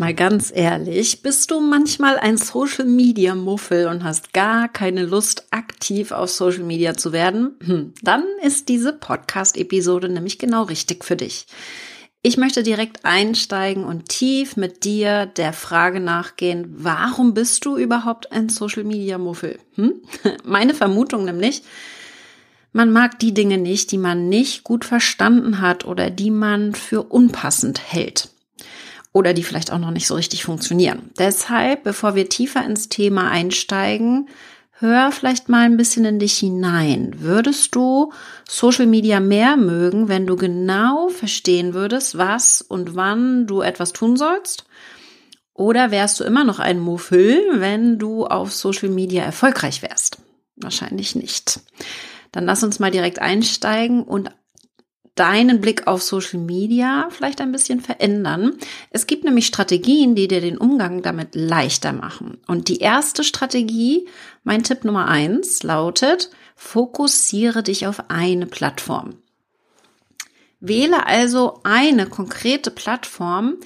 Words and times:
Mal 0.00 0.14
ganz 0.14 0.52
ehrlich, 0.54 1.22
bist 1.22 1.50
du 1.50 1.58
manchmal 1.58 2.18
ein 2.18 2.36
Social 2.36 2.84
Media 2.84 3.34
Muffel 3.34 3.88
und 3.88 4.04
hast 4.04 4.32
gar 4.32 4.68
keine 4.68 5.04
Lust, 5.04 5.48
aktiv 5.50 6.12
auf 6.12 6.30
Social 6.30 6.62
Media 6.62 6.94
zu 6.94 7.12
werden? 7.12 7.56
Hm, 7.64 7.94
dann 8.02 8.22
ist 8.40 8.68
diese 8.68 8.92
Podcast-Episode 8.92 10.08
nämlich 10.08 10.38
genau 10.38 10.62
richtig 10.62 11.04
für 11.04 11.16
dich. 11.16 11.46
Ich 12.22 12.36
möchte 12.36 12.62
direkt 12.62 13.04
einsteigen 13.04 13.82
und 13.82 14.08
tief 14.08 14.56
mit 14.56 14.84
dir 14.84 15.26
der 15.26 15.52
Frage 15.52 15.98
nachgehen, 15.98 16.72
warum 16.76 17.34
bist 17.34 17.64
du 17.64 17.76
überhaupt 17.76 18.30
ein 18.30 18.48
Social 18.48 18.84
Media 18.84 19.18
Muffel? 19.18 19.58
Hm? 19.74 19.94
Meine 20.44 20.74
Vermutung 20.74 21.24
nämlich, 21.24 21.64
man 22.72 22.92
mag 22.92 23.18
die 23.18 23.34
Dinge 23.34 23.58
nicht, 23.58 23.90
die 23.90 23.98
man 23.98 24.28
nicht 24.28 24.62
gut 24.62 24.84
verstanden 24.84 25.60
hat 25.60 25.84
oder 25.84 26.08
die 26.08 26.30
man 26.30 26.72
für 26.72 27.02
unpassend 27.02 27.80
hält 27.92 28.28
oder 29.12 29.32
die 29.32 29.42
vielleicht 29.42 29.72
auch 29.72 29.78
noch 29.78 29.90
nicht 29.90 30.06
so 30.06 30.14
richtig 30.14 30.44
funktionieren. 30.44 31.10
Deshalb, 31.18 31.82
bevor 31.82 32.14
wir 32.14 32.28
tiefer 32.28 32.64
ins 32.64 32.88
Thema 32.88 33.30
einsteigen, 33.30 34.28
hör 34.72 35.10
vielleicht 35.10 35.48
mal 35.48 35.64
ein 35.64 35.76
bisschen 35.76 36.04
in 36.04 36.18
dich 36.18 36.38
hinein. 36.38 37.14
Würdest 37.18 37.74
du 37.74 38.12
Social 38.48 38.86
Media 38.86 39.20
mehr 39.20 39.56
mögen, 39.56 40.08
wenn 40.08 40.26
du 40.26 40.36
genau 40.36 41.08
verstehen 41.08 41.74
würdest, 41.74 42.16
was 42.16 42.62
und 42.62 42.94
wann 42.94 43.46
du 43.46 43.60
etwas 43.60 43.92
tun 43.92 44.16
sollst? 44.16 44.64
Oder 45.54 45.90
wärst 45.90 46.20
du 46.20 46.24
immer 46.24 46.44
noch 46.44 46.60
ein 46.60 46.78
Muffel, 46.78 47.42
wenn 47.54 47.98
du 47.98 48.26
auf 48.26 48.52
Social 48.52 48.90
Media 48.90 49.24
erfolgreich 49.24 49.82
wärst? 49.82 50.18
Wahrscheinlich 50.54 51.16
nicht. 51.16 51.60
Dann 52.30 52.44
lass 52.44 52.62
uns 52.62 52.78
mal 52.78 52.92
direkt 52.92 53.20
einsteigen 53.20 54.04
und 54.04 54.30
deinen 55.18 55.60
Blick 55.60 55.86
auf 55.86 56.02
Social 56.02 56.40
Media 56.40 57.08
vielleicht 57.10 57.40
ein 57.40 57.52
bisschen 57.52 57.80
verändern. 57.80 58.54
Es 58.90 59.06
gibt 59.06 59.24
nämlich 59.24 59.46
Strategien, 59.46 60.14
die 60.14 60.28
dir 60.28 60.40
den 60.40 60.58
Umgang 60.58 61.02
damit 61.02 61.34
leichter 61.34 61.92
machen. 61.92 62.38
Und 62.46 62.68
die 62.68 62.78
erste 62.78 63.24
Strategie, 63.24 64.06
mein 64.44 64.62
Tipp 64.62 64.84
Nummer 64.84 65.08
eins, 65.08 65.62
lautet, 65.62 66.30
fokussiere 66.54 67.62
dich 67.62 67.86
auf 67.86 68.10
eine 68.10 68.46
Plattform. 68.46 69.16
Wähle 70.60 71.06
also 71.06 71.60
eine 71.62 72.06
konkrete 72.06 72.70
Plattform, 72.70 73.56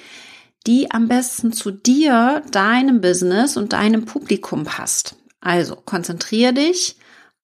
die 0.66 0.90
am 0.90 1.08
besten 1.08 1.52
zu 1.52 1.70
dir, 1.70 2.42
deinem 2.50 3.00
Business 3.00 3.56
und 3.56 3.72
deinem 3.72 4.04
Publikum 4.04 4.64
passt. 4.64 5.16
Also 5.40 5.76
konzentriere 5.76 6.52
dich 6.52 6.96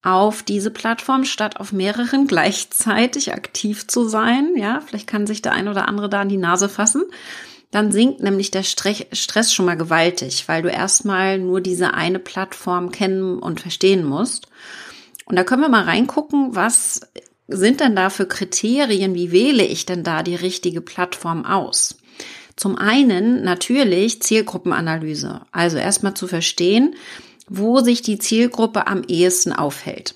auf 0.03 0.43
diese 0.43 0.71
Plattform, 0.71 1.25
statt 1.25 1.59
auf 1.59 1.73
mehreren 1.73 2.27
gleichzeitig 2.29 3.33
aktiv 3.33 3.87
zu 3.87 4.09
sein. 4.09 4.53
Ja, 4.57 4.81
vielleicht 4.81 5.07
kann 5.07 5.27
sich 5.27 5.43
der 5.43 5.53
ein 5.53 5.69
oder 5.69 5.89
andere 5.89 6.09
da 6.09 6.21
an 6.21 6.29
die 6.29 6.37
Nase 6.37 6.69
fassen. 6.69 7.05
Dann 7.71 7.93
sinkt 7.93 8.23
nämlich 8.23 8.51
der 8.51 8.63
Stress 8.63 9.53
schon 9.53 9.67
mal 9.67 9.77
gewaltig, 9.77 10.49
weil 10.49 10.63
du 10.63 10.71
erstmal 10.71 11.39
nur 11.39 11.61
diese 11.61 11.93
eine 11.93 12.19
Plattform 12.19 12.93
kennen 12.93 13.39
und 13.39 13.61
verstehen 13.61 14.05
musst. 14.05 14.49
Und 15.27 15.37
da 15.37 15.45
können 15.45 15.61
wir 15.61 15.69
mal 15.69 15.85
reingucken, 15.85 16.55
was 16.57 17.03
sind 17.47 17.81
denn 17.81 17.95
da 17.95 18.09
für 18.09 18.27
Kriterien? 18.27 19.15
Wie 19.15 19.33
wähle 19.33 19.65
ich 19.65 19.85
denn 19.85 20.03
da 20.03 20.23
die 20.23 20.35
richtige 20.35 20.81
Plattform 20.81 21.45
aus? 21.45 21.99
Zum 22.57 22.77
einen 22.77 23.45
natürlich 23.45 24.22
Zielgruppenanalyse. 24.22 25.43
Also 25.53 25.77
erstmal 25.77 26.15
zu 26.15 26.27
verstehen, 26.27 26.97
wo 27.48 27.81
sich 27.81 28.03
die 28.03 28.19
Zielgruppe 28.19 28.86
am 28.86 29.03
ehesten 29.06 29.53
aufhält. 29.53 30.14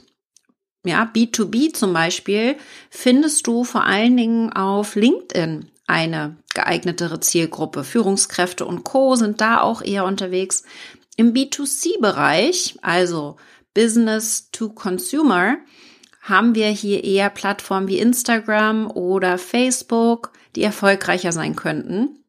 Ja, 0.85 1.11
B2B 1.15 1.73
zum 1.75 1.93
Beispiel 1.93 2.57
findest 2.91 3.47
du 3.47 3.65
vor 3.65 3.85
allen 3.85 4.17
Dingen 4.17 4.53
auf 4.53 4.97
LinkedIn 4.97 5.71
eine 5.87 6.37
geeignetere 6.55 7.21
Zielgruppe. 7.21 7.85
Führungskräfte 7.85 8.65
und 8.65 8.85
Co. 8.85 9.15
sind 9.15 9.41
da 9.41 9.61
auch 9.61 9.83
eher 9.83 10.05
unterwegs. 10.05 10.65
Im 11.17 11.35
B2C-Bereich, 11.35 12.77
also 12.83 13.37
Business 13.75 14.51
to 14.51 14.71
Consumer, 14.71 15.59
haben 16.21 16.55
wir 16.55 16.69
hier 16.69 17.05
eher 17.05 17.31
Plattformen 17.31 17.89
wie 17.89 17.99
Instagram 17.99 18.91
oder 18.91 19.39
Facebook, 19.39 20.33
die 20.57 20.63
erfolgreicher 20.63 21.33
sein 21.33 21.57
könnten. 21.57 22.22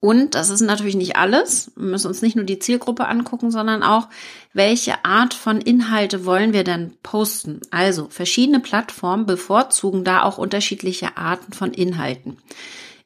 Und 0.00 0.36
das 0.36 0.50
ist 0.50 0.60
natürlich 0.60 0.94
nicht 0.94 1.16
alles. 1.16 1.72
Wir 1.74 1.86
müssen 1.86 2.06
uns 2.06 2.22
nicht 2.22 2.36
nur 2.36 2.44
die 2.44 2.60
Zielgruppe 2.60 3.06
angucken, 3.06 3.50
sondern 3.50 3.82
auch, 3.82 4.08
welche 4.52 5.04
Art 5.04 5.34
von 5.34 5.60
Inhalte 5.60 6.24
wollen 6.24 6.52
wir 6.52 6.62
denn 6.62 6.94
posten? 7.02 7.60
Also 7.70 8.06
verschiedene 8.08 8.60
Plattformen 8.60 9.26
bevorzugen 9.26 10.04
da 10.04 10.22
auch 10.22 10.38
unterschiedliche 10.38 11.16
Arten 11.16 11.52
von 11.52 11.72
Inhalten. 11.72 12.38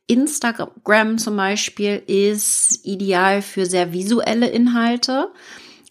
Instagram 0.07 1.17
zum 1.17 1.37
Beispiel 1.37 2.03
ist 2.07 2.85
ideal 2.85 3.41
für 3.41 3.65
sehr 3.65 3.93
visuelle 3.93 4.49
Inhalte, 4.49 5.29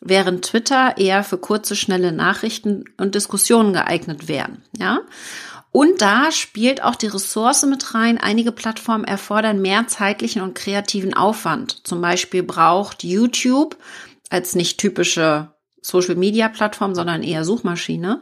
während 0.02 0.46
Twitter 0.46 0.98
eher 0.98 1.24
für 1.24 1.38
kurze, 1.40 1.76
schnelle 1.76 2.12
Nachrichten 2.12 2.86
und 2.98 3.16
Diskussionen 3.16 3.74
geeignet 3.74 4.28
wären. 4.28 4.64
Ja. 4.78 5.00
Und 5.72 6.02
da 6.02 6.32
spielt 6.32 6.84
auch 6.84 6.96
die 6.96 7.08
Ressource 7.08 7.64
mit 7.64 7.94
rein. 7.96 8.18
Einige 8.18 8.52
Plattformen 8.52 9.06
erfordern 9.06 9.62
mehr 9.62 9.88
zeitlichen 9.88 10.42
und 10.42 10.54
kreativen 10.54 11.14
Aufwand. 11.14 11.88
Zum 11.88 12.02
Beispiel 12.02 12.44
braucht 12.44 13.04
YouTube 13.04 13.78
als 14.30 14.56
nicht 14.56 14.80
typische 14.80 15.54
Social 15.82 16.16
Media 16.16 16.50
Plattform, 16.50 16.94
sondern 16.94 17.24
eher 17.24 17.46
Suchmaschine. 17.46 18.22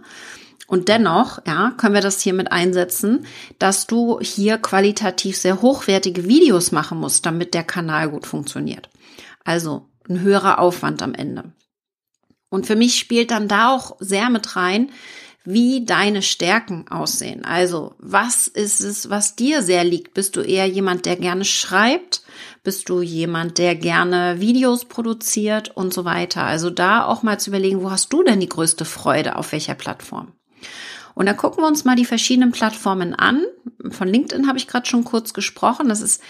Und 0.67 0.87
dennoch, 0.87 1.39
ja, 1.47 1.73
können 1.77 1.95
wir 1.95 2.01
das 2.01 2.21
hier 2.21 2.33
mit 2.33 2.51
einsetzen, 2.51 3.25
dass 3.57 3.87
du 3.87 4.19
hier 4.19 4.59
qualitativ 4.59 5.35
sehr 5.35 5.63
hochwertige 5.63 6.25
Videos 6.25 6.71
machen 6.71 6.99
musst, 6.99 7.25
damit 7.25 7.55
der 7.55 7.63
Kanal 7.63 8.09
gut 8.09 8.27
funktioniert. 8.27 8.89
Also 9.43 9.87
ein 10.07 10.21
höherer 10.21 10.59
Aufwand 10.59 11.01
am 11.01 11.15
Ende. 11.15 11.53
Und 12.49 12.67
für 12.67 12.75
mich 12.75 12.99
spielt 12.99 13.31
dann 13.31 13.47
da 13.47 13.73
auch 13.73 13.97
sehr 13.99 14.29
mit 14.29 14.55
rein, 14.55 14.91
wie 15.51 15.83
deine 15.83 16.21
Stärken 16.21 16.85
aussehen. 16.89 17.43
Also, 17.43 17.95
was 17.97 18.47
ist 18.47 18.81
es, 18.81 19.09
was 19.09 19.35
dir 19.35 19.63
sehr 19.63 19.83
liegt? 19.83 20.13
Bist 20.13 20.35
du 20.35 20.41
eher 20.41 20.67
jemand, 20.67 21.07
der 21.07 21.15
gerne 21.15 21.43
schreibt? 21.43 22.21
Bist 22.63 22.87
du 22.87 23.01
jemand, 23.01 23.57
der 23.57 23.73
gerne 23.73 24.39
Videos 24.39 24.85
produziert 24.85 25.75
und 25.75 25.91
so 25.91 26.05
weiter? 26.05 26.43
Also 26.43 26.69
da 26.69 27.03
auch 27.03 27.23
mal 27.23 27.39
zu 27.39 27.49
überlegen, 27.49 27.81
wo 27.81 27.89
hast 27.89 28.13
du 28.13 28.21
denn 28.21 28.39
die 28.39 28.49
größte 28.49 28.85
Freude, 28.85 29.37
auf 29.37 29.51
welcher 29.51 29.73
Plattform? 29.73 30.33
Und 31.15 31.25
da 31.25 31.33
gucken 31.33 31.63
wir 31.63 31.67
uns 31.67 31.83
mal 31.83 31.95
die 31.95 32.05
verschiedenen 32.05 32.51
Plattformen 32.51 33.15
an. 33.15 33.43
Von 33.89 34.07
LinkedIn 34.07 34.47
habe 34.47 34.59
ich 34.59 34.67
gerade 34.67 34.85
schon 34.85 35.03
kurz 35.03 35.33
gesprochen. 35.33 35.89
Das 35.89 36.01
ist 36.01 36.21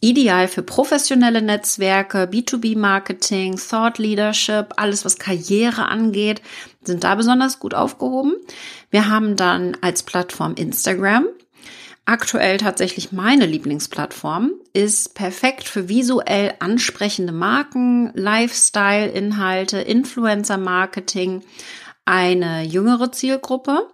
ideal 0.00 0.48
für 0.48 0.62
professionelle 0.62 1.42
Netzwerke, 1.42 2.28
B2B-Marketing, 2.30 3.56
Thought 3.56 3.98
Leadership, 3.98 4.74
alles 4.76 5.04
was 5.04 5.18
Karriere 5.18 5.86
angeht, 5.86 6.42
sind 6.82 7.04
da 7.04 7.14
besonders 7.14 7.58
gut 7.58 7.74
aufgehoben. 7.74 8.34
Wir 8.90 9.08
haben 9.08 9.36
dann 9.36 9.76
als 9.80 10.02
Plattform 10.02 10.54
Instagram. 10.54 11.26
Aktuell 12.08 12.58
tatsächlich 12.58 13.10
meine 13.10 13.46
Lieblingsplattform 13.46 14.52
ist 14.72 15.14
perfekt 15.16 15.64
für 15.64 15.88
visuell 15.88 16.54
ansprechende 16.60 17.32
Marken, 17.32 18.12
Lifestyle-Inhalte, 18.14 19.78
Influencer-Marketing, 19.78 21.42
eine 22.04 22.62
jüngere 22.62 23.10
Zielgruppe. 23.10 23.88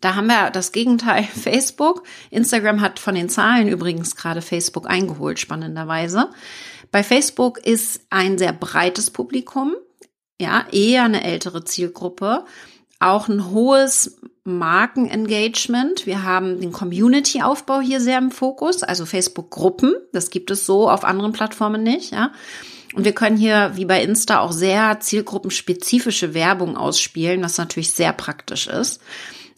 Da 0.00 0.14
haben 0.14 0.26
wir 0.26 0.50
das 0.50 0.72
Gegenteil 0.72 1.24
Facebook. 1.42 2.02
Instagram 2.30 2.80
hat 2.80 2.98
von 2.98 3.14
den 3.14 3.28
Zahlen 3.28 3.68
übrigens 3.68 4.16
gerade 4.16 4.42
Facebook 4.42 4.88
eingeholt, 4.88 5.38
spannenderweise. 5.38 6.30
Bei 6.92 7.02
Facebook 7.02 7.58
ist 7.58 8.00
ein 8.10 8.38
sehr 8.38 8.52
breites 8.52 9.10
Publikum, 9.10 9.74
ja, 10.40 10.66
eher 10.70 11.04
eine 11.04 11.24
ältere 11.24 11.64
Zielgruppe, 11.64 12.44
auch 13.00 13.28
ein 13.28 13.50
hohes 13.50 14.18
Markenengagement. 14.44 16.06
Wir 16.06 16.22
haben 16.22 16.60
den 16.60 16.72
Community-Aufbau 16.72 17.80
hier 17.80 18.00
sehr 18.00 18.18
im 18.18 18.30
Fokus, 18.30 18.82
also 18.82 19.04
Facebook-Gruppen. 19.04 19.94
Das 20.12 20.30
gibt 20.30 20.50
es 20.50 20.64
so 20.64 20.88
auf 20.88 21.04
anderen 21.04 21.32
Plattformen 21.32 21.82
nicht, 21.82 22.12
ja. 22.12 22.32
Und 22.94 23.04
wir 23.04 23.12
können 23.12 23.36
hier, 23.36 23.72
wie 23.74 23.84
bei 23.84 24.02
Insta, 24.02 24.40
auch 24.40 24.52
sehr 24.52 25.00
zielgruppenspezifische 25.00 26.32
Werbung 26.32 26.78
ausspielen, 26.78 27.42
was 27.42 27.58
natürlich 27.58 27.92
sehr 27.92 28.14
praktisch 28.14 28.68
ist. 28.68 29.02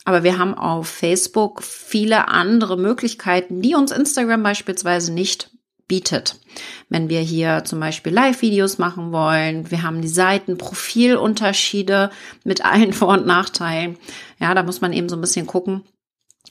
Aber 0.09 0.25
wir 0.25 0.39
haben 0.39 0.55
auf 0.55 0.89
Facebook 0.89 1.63
viele 1.63 2.29
andere 2.29 2.79
Möglichkeiten, 2.79 3.61
die 3.61 3.75
uns 3.75 3.93
Instagram 3.93 4.43
beispielsweise 4.43 5.13
nicht 5.13 5.51
bietet. 5.87 6.41
Wenn 6.89 7.11
wir 7.11 7.21
hier 7.21 7.65
zum 7.67 7.79
Beispiel 7.79 8.15
Live-Videos 8.15 8.79
machen 8.79 9.13
wollen, 9.13 9.71
wir 9.71 9.83
haben 9.83 10.01
die 10.01 10.09
Seiten, 10.09 10.57
Profilunterschiede 10.57 12.09
mit 12.43 12.65
allen 12.65 12.95
Vor- 12.95 13.19
und 13.19 13.27
Nachteilen. 13.27 13.99
Ja, 14.41 14.55
da 14.55 14.63
muss 14.63 14.81
man 14.81 14.95
eben 14.95 15.11
so 15.11 15.17
ein 15.17 15.21
bisschen 15.21 15.47
gucken, 15.47 15.83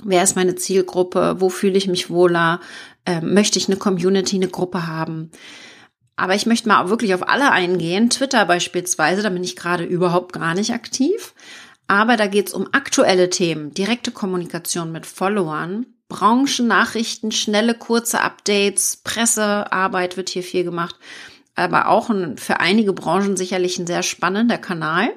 Wer 0.04 0.22
ist 0.22 0.36
meine 0.36 0.54
Zielgruppe? 0.54 1.38
Wo 1.40 1.50
fühle 1.50 1.80
ich 1.80 1.88
mich 1.88 2.12
wohler? 2.12 2.60
Ähm, 3.08 3.34
möchte 3.34 3.58
ich 3.58 3.68
eine 3.68 3.78
Community, 3.78 4.36
eine 4.36 4.50
Gruppe 4.50 4.86
haben? 4.86 5.32
Aber 6.16 6.36
ich 6.36 6.46
möchte 6.46 6.68
mal 6.68 6.92
wirklich 6.92 7.16
auf 7.16 7.28
alle 7.28 7.52
eingehen. 7.52 8.12
Twitter 8.12 8.46
beispielsweise, 8.46 9.24
da 9.24 9.30
bin 9.30 9.44
ich 9.44 9.56
gerade 9.56 9.84
überhaupt 9.84 10.34
gar 10.34 10.54
nicht 10.54 10.72
aktiv. 10.72 11.34
Aber 11.88 12.18
da 12.18 12.28
geht 12.28 12.48
es 12.50 12.54
um 12.54 12.68
aktuelle 12.74 13.30
Themen, 13.30 13.74
direkte 13.74 14.12
Kommunikation 14.12 14.92
mit 14.92 15.06
Followern, 15.06 15.86
Branchennachrichten, 16.10 17.32
schnelle, 17.32 17.74
kurze 17.74 18.22
Updates, 18.22 18.98
Pressearbeit 19.04 20.18
wird 20.18 20.30
hier 20.30 20.44
viel 20.44 20.64
gemacht. 20.64 20.96
Aber 21.56 21.88
auch 21.88 22.10
ein, 22.10 22.38
für 22.38 22.60
einige 22.60 22.94
Branchen 22.94 23.36
sicherlich 23.36 23.80
ein 23.80 23.88
sehr 23.88 24.04
spannender 24.04 24.58
Kanal. 24.58 25.10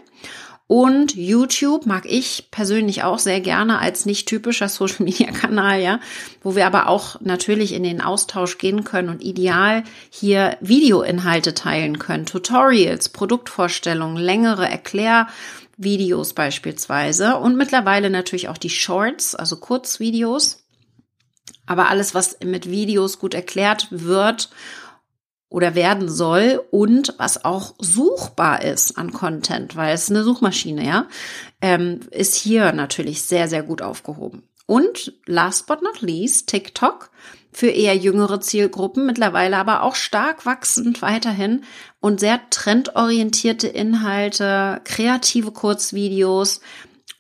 Und 0.67 1.17
YouTube 1.17 1.85
mag 1.85 2.07
ich 2.07 2.49
persönlich 2.53 3.03
auch 3.03 3.19
sehr 3.19 3.41
gerne 3.41 3.81
als 3.81 4.07
nicht 4.07 4.29
typischer 4.29 4.69
Social 4.71 5.05
Media 5.05 5.33
Kanal, 5.33 5.81
ja, 5.81 5.99
wo 6.43 6.55
wir 6.55 6.65
aber 6.65 6.87
auch 6.87 7.21
natürlich 7.21 7.73
in 7.73 7.83
den 7.83 8.01
Austausch 8.01 8.57
gehen 8.59 8.85
können 8.85 9.09
und 9.09 9.21
ideal 9.21 9.83
hier 10.11 10.57
Videoinhalte 10.61 11.55
teilen 11.55 11.99
können, 11.99 12.25
Tutorials, 12.25 13.09
Produktvorstellungen, 13.09 14.17
längere 14.17 14.69
Erklärvideos 15.81 16.35
beispielsweise 16.35 17.37
und 17.39 17.57
mittlerweile 17.57 18.11
natürlich 18.11 18.49
auch 18.49 18.59
die 18.59 18.71
Shorts, 18.71 19.35
also 19.35 19.57
Kurzvideos. 19.57 20.65
Aber 21.67 21.89
alles, 21.89 22.15
was 22.15 22.39
mit 22.45 22.71
Videos 22.71 23.19
gut 23.19 23.33
erklärt 23.33 23.89
wird 23.91 24.51
oder 25.49 25.75
werden 25.75 26.09
soll 26.09 26.63
und 26.71 27.15
was 27.19 27.45
auch 27.45 27.75
suchbar 27.79 28.63
ist 28.63 28.99
an 28.99 29.13
Content, 29.13 29.75
weil 29.75 29.95
es 29.95 30.11
eine 30.11 30.23
Suchmaschine, 30.23 30.85
ja, 30.85 31.09
ähm, 31.61 32.01
ist 32.11 32.35
hier 32.35 32.73
natürlich 32.73 33.23
sehr, 33.23 33.49
sehr 33.49 33.63
gut 33.63 33.83
aufgehoben. 33.83 34.43
Und 34.67 35.15
last 35.27 35.67
but 35.67 35.83
not 35.83 36.01
least, 36.03 36.49
TikTok 36.49 37.11
für 37.53 37.69
eher 37.69 37.97
jüngere 37.97 38.41
Zielgruppen, 38.41 39.07
mittlerweile 39.07 39.57
aber 39.57 39.83
auch 39.83 39.95
stark 39.95 40.47
wachsend 40.47 41.03
weiterhin 41.03 41.65
und 42.01 42.21
sehr 42.21 42.41
trendorientierte 42.51 43.67
Inhalte, 43.67 44.81
kreative 44.85 45.51
Kurzvideos, 45.51 46.61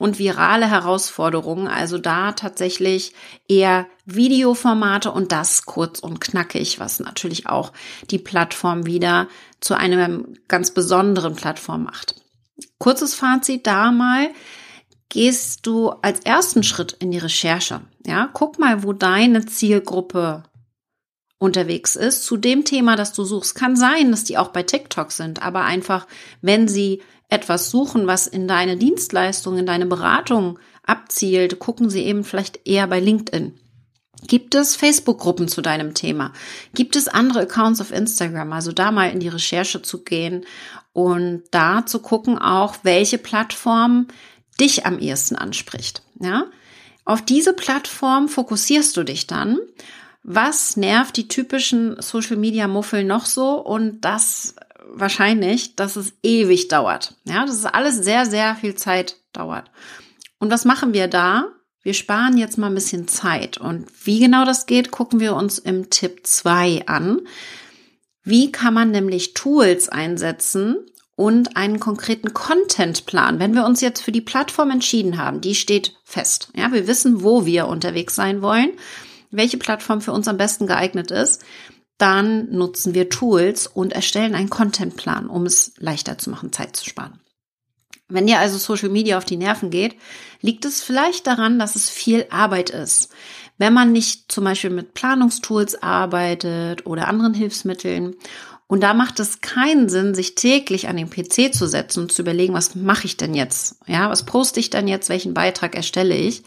und 0.00 0.18
virale 0.18 0.66
Herausforderungen, 0.70 1.68
also 1.68 1.98
da 1.98 2.32
tatsächlich 2.32 3.12
eher 3.48 3.86
Videoformate 4.06 5.12
und 5.12 5.30
das 5.30 5.66
kurz 5.66 5.98
und 5.98 6.22
knackig, 6.22 6.80
was 6.80 7.00
natürlich 7.00 7.48
auch 7.48 7.74
die 8.10 8.16
Plattform 8.16 8.86
wieder 8.86 9.28
zu 9.60 9.74
einem 9.74 10.38
ganz 10.48 10.70
besonderen 10.70 11.36
Plattform 11.36 11.84
macht. 11.84 12.14
Kurzes 12.78 13.14
Fazit 13.14 13.66
da 13.66 13.92
mal, 13.92 14.30
gehst 15.10 15.66
du 15.66 15.90
als 15.90 16.20
ersten 16.20 16.62
Schritt 16.62 16.96
in 16.98 17.10
die 17.10 17.18
Recherche. 17.18 17.82
Ja, 18.06 18.30
guck 18.32 18.58
mal, 18.58 18.82
wo 18.82 18.94
deine 18.94 19.44
Zielgruppe 19.44 20.44
unterwegs 21.38 21.96
ist 21.96 22.24
zu 22.24 22.36
dem 22.36 22.64
Thema, 22.64 22.96
das 22.96 23.12
du 23.12 23.24
suchst. 23.24 23.54
Kann 23.54 23.76
sein, 23.76 24.10
dass 24.10 24.24
die 24.24 24.38
auch 24.38 24.48
bei 24.48 24.62
TikTok 24.62 25.12
sind, 25.12 25.42
aber 25.42 25.64
einfach, 25.64 26.06
wenn 26.40 26.68
sie 26.68 27.02
etwas 27.28 27.70
suchen, 27.70 28.06
was 28.06 28.26
in 28.26 28.48
deine 28.48 28.76
Dienstleistung, 28.76 29.58
in 29.58 29.66
deine 29.66 29.86
Beratung 29.86 30.58
abzielt, 30.84 31.58
gucken 31.58 31.90
sie 31.90 32.04
eben 32.04 32.24
vielleicht 32.24 32.66
eher 32.66 32.86
bei 32.86 33.00
LinkedIn. 33.00 33.58
Gibt 34.26 34.54
es 34.54 34.76
Facebook-Gruppen 34.76 35.48
zu 35.48 35.62
deinem 35.62 35.94
Thema? 35.94 36.32
Gibt 36.74 36.94
es 36.94 37.08
andere 37.08 37.42
Accounts 37.42 37.80
auf 37.80 37.90
Instagram? 37.90 38.52
Also 38.52 38.72
da 38.72 38.90
mal 38.90 39.10
in 39.10 39.20
die 39.20 39.28
Recherche 39.28 39.80
zu 39.80 40.04
gehen 40.04 40.44
und 40.92 41.44
da 41.52 41.86
zu 41.86 42.00
gucken 42.00 42.36
auch, 42.38 42.76
welche 42.82 43.16
Plattform 43.16 44.08
dich 44.60 44.86
am 44.86 44.98
ehesten 44.98 45.36
anspricht. 45.36 46.02
Ja? 46.20 46.46
Auf 47.04 47.22
diese 47.22 47.52
Plattform 47.54 48.28
fokussierst 48.28 48.96
du 48.96 49.02
dich 49.02 49.26
dann. 49.26 49.58
Was 50.22 50.76
nervt 50.76 51.16
die 51.16 51.28
typischen 51.28 52.00
Social 52.00 52.36
Media 52.36 52.68
Muffel 52.68 53.04
noch 53.04 53.24
so? 53.24 53.54
Und 53.54 54.02
das 54.02 54.54
wahrscheinlich, 54.92 55.76
dass 55.76 55.96
es 55.96 56.12
ewig 56.22 56.68
dauert. 56.68 57.14
Ja, 57.24 57.44
dass 57.46 57.56
es 57.56 57.64
alles 57.64 57.96
sehr, 57.96 58.26
sehr 58.26 58.56
viel 58.56 58.74
Zeit 58.74 59.16
dauert. 59.32 59.70
Und 60.38 60.50
was 60.50 60.64
machen 60.64 60.92
wir 60.92 61.08
da? 61.08 61.46
Wir 61.82 61.94
sparen 61.94 62.36
jetzt 62.36 62.58
mal 62.58 62.66
ein 62.66 62.74
bisschen 62.74 63.08
Zeit. 63.08 63.58
Und 63.58 63.86
wie 64.04 64.20
genau 64.20 64.44
das 64.44 64.66
geht, 64.66 64.90
gucken 64.90 65.20
wir 65.20 65.34
uns 65.34 65.58
im 65.58 65.88
Tipp 65.88 66.26
2 66.26 66.86
an. 66.86 67.20
Wie 68.22 68.52
kann 68.52 68.74
man 68.74 68.90
nämlich 68.90 69.32
Tools 69.32 69.88
einsetzen 69.88 70.76
und 71.20 71.56
einen 71.56 71.80
konkreten 71.80 72.32
Contentplan? 72.32 73.38
Wenn 73.38 73.54
wir 73.54 73.64
uns 73.64 73.80
jetzt 73.80 74.00
für 74.02 74.12
die 74.12 74.20
Plattform 74.20 74.70
entschieden 74.70 75.18
haben, 75.18 75.40
die 75.40 75.54
steht 75.54 75.94
fest. 76.04 76.50
Ja, 76.56 76.72
wir 76.72 76.86
wissen, 76.86 77.22
wo 77.22 77.44
wir 77.44 77.68
unterwegs 77.68 78.14
sein 78.14 78.42
wollen, 78.42 78.70
welche 79.30 79.58
Plattform 79.58 80.00
für 80.00 80.12
uns 80.12 80.28
am 80.28 80.36
besten 80.36 80.66
geeignet 80.66 81.10
ist 81.10 81.44
dann 82.00 82.50
nutzen 82.50 82.94
wir 82.94 83.10
Tools 83.10 83.66
und 83.66 83.92
erstellen 83.92 84.34
einen 84.34 84.48
Contentplan, 84.48 85.28
um 85.28 85.44
es 85.44 85.74
leichter 85.76 86.16
zu 86.16 86.30
machen, 86.30 86.50
Zeit 86.50 86.74
zu 86.74 86.88
sparen. 86.88 87.20
Wenn 88.08 88.26
dir 88.26 88.38
also 88.38 88.56
Social 88.56 88.88
Media 88.88 89.18
auf 89.18 89.26
die 89.26 89.36
Nerven 89.36 89.70
geht, 89.70 89.96
liegt 90.40 90.64
es 90.64 90.82
vielleicht 90.82 91.26
daran, 91.26 91.58
dass 91.58 91.76
es 91.76 91.90
viel 91.90 92.26
Arbeit 92.30 92.70
ist. 92.70 93.10
Wenn 93.58 93.74
man 93.74 93.92
nicht 93.92 94.32
zum 94.32 94.44
Beispiel 94.44 94.70
mit 94.70 94.94
Planungstools 94.94 95.82
arbeitet 95.82 96.86
oder 96.86 97.06
anderen 97.06 97.34
Hilfsmitteln. 97.34 98.16
Und 98.70 98.84
da 98.84 98.94
macht 98.94 99.18
es 99.18 99.40
keinen 99.40 99.88
Sinn, 99.88 100.14
sich 100.14 100.36
täglich 100.36 100.86
an 100.86 100.96
den 100.96 101.10
PC 101.10 101.52
zu 101.52 101.66
setzen 101.66 102.04
und 102.04 102.12
zu 102.12 102.22
überlegen, 102.22 102.54
was 102.54 102.76
mache 102.76 103.04
ich 103.06 103.16
denn 103.16 103.34
jetzt? 103.34 103.80
Ja, 103.88 104.08
was 104.10 104.24
poste 104.24 104.60
ich 104.60 104.70
denn 104.70 104.86
jetzt? 104.86 105.08
Welchen 105.08 105.34
Beitrag 105.34 105.74
erstelle 105.74 106.14
ich? 106.14 106.44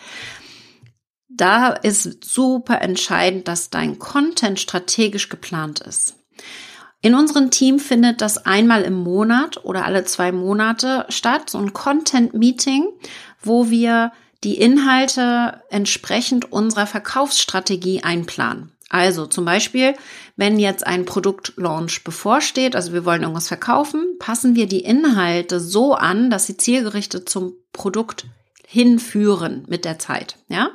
Da 1.28 1.72
ist 1.72 2.24
super 2.24 2.80
entscheidend, 2.80 3.50
dass 3.50 3.72
dein 3.72 4.00
Content 4.00 4.58
strategisch 4.58 5.28
geplant 5.28 5.82
ist. 5.82 6.16
In 7.02 7.14
unserem 7.14 7.52
Team 7.52 7.78
findet 7.78 8.22
das 8.22 8.46
einmal 8.46 8.84
im 8.84 8.94
Monat 8.94 9.66
oder 9.66 9.84
alle 9.84 10.06
zwei 10.06 10.32
Monate 10.32 11.06
statt, 11.10 11.50
so 11.50 11.58
ein 11.58 11.74
Content-Meeting, 11.74 12.88
wo 13.42 13.70
wir 13.70 14.14
die 14.46 14.60
Inhalte 14.60 15.62
entsprechend 15.70 16.54
unserer 16.54 16.88
Verkaufsstrategie 16.88 18.02
einplanen. 18.02 18.72
Also 18.94 19.26
zum 19.26 19.44
Beispiel, 19.44 19.96
wenn 20.36 20.58
jetzt 20.60 20.86
ein 20.86 21.06
Produktlaunch 21.06 22.04
bevorsteht, 22.04 22.76
also 22.76 22.94
wir 22.94 23.06
wollen 23.06 23.22
irgendwas 23.22 23.48
verkaufen, 23.48 24.18
passen 24.20 24.56
wir 24.56 24.68
die 24.68 24.84
Inhalte 24.84 25.60
so 25.60 25.94
an, 25.94 26.30
dass 26.30 26.48
sie 26.48 26.58
zielgerichtet 26.58 27.30
zum 27.30 27.54
Produkt 27.72 28.26
hinführen 28.66 29.66
mit 29.68 29.86
der 29.86 30.00
Zeit. 30.00 30.38
Ja, 30.48 30.72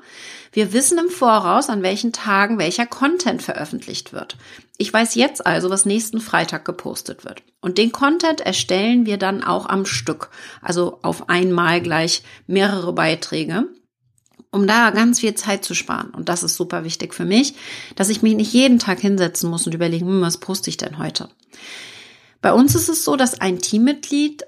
wir 0.52 0.72
wissen 0.72 0.98
im 0.98 1.08
Voraus, 1.08 1.68
an 1.68 1.82
welchen 1.82 2.12
Tagen 2.12 2.58
welcher 2.58 2.86
Content 2.86 3.42
veröffentlicht 3.42 4.12
wird. 4.12 4.36
Ich 4.76 4.92
weiß 4.92 5.16
jetzt 5.16 5.44
also, 5.44 5.68
was 5.70 5.84
nächsten 5.84 6.20
Freitag 6.20 6.64
gepostet 6.64 7.24
wird. 7.24 7.42
Und 7.60 7.76
den 7.76 7.90
Content 7.90 8.40
erstellen 8.40 9.04
wir 9.04 9.18
dann 9.18 9.42
auch 9.42 9.66
am 9.66 9.84
Stück, 9.84 10.30
also 10.62 11.00
auf 11.02 11.28
einmal 11.28 11.80
gleich 11.80 12.22
mehrere 12.46 12.92
Beiträge 12.92 13.68
um 14.50 14.66
da 14.66 14.90
ganz 14.90 15.20
viel 15.20 15.34
Zeit 15.34 15.64
zu 15.64 15.74
sparen. 15.74 16.10
Und 16.10 16.28
das 16.28 16.42
ist 16.42 16.56
super 16.56 16.84
wichtig 16.84 17.14
für 17.14 17.24
mich, 17.24 17.54
dass 17.96 18.08
ich 18.08 18.22
mich 18.22 18.34
nicht 18.34 18.52
jeden 18.52 18.78
Tag 18.78 19.00
hinsetzen 19.00 19.50
muss 19.50 19.66
und 19.66 19.74
überlegen, 19.74 20.06
hm, 20.06 20.20
was 20.20 20.38
poste 20.38 20.70
ich 20.70 20.76
denn 20.76 20.98
heute? 20.98 21.28
Bei 22.40 22.52
uns 22.52 22.74
ist 22.74 22.88
es 22.88 23.04
so, 23.04 23.16
dass 23.16 23.40
ein 23.40 23.58
Teammitglied 23.58 24.44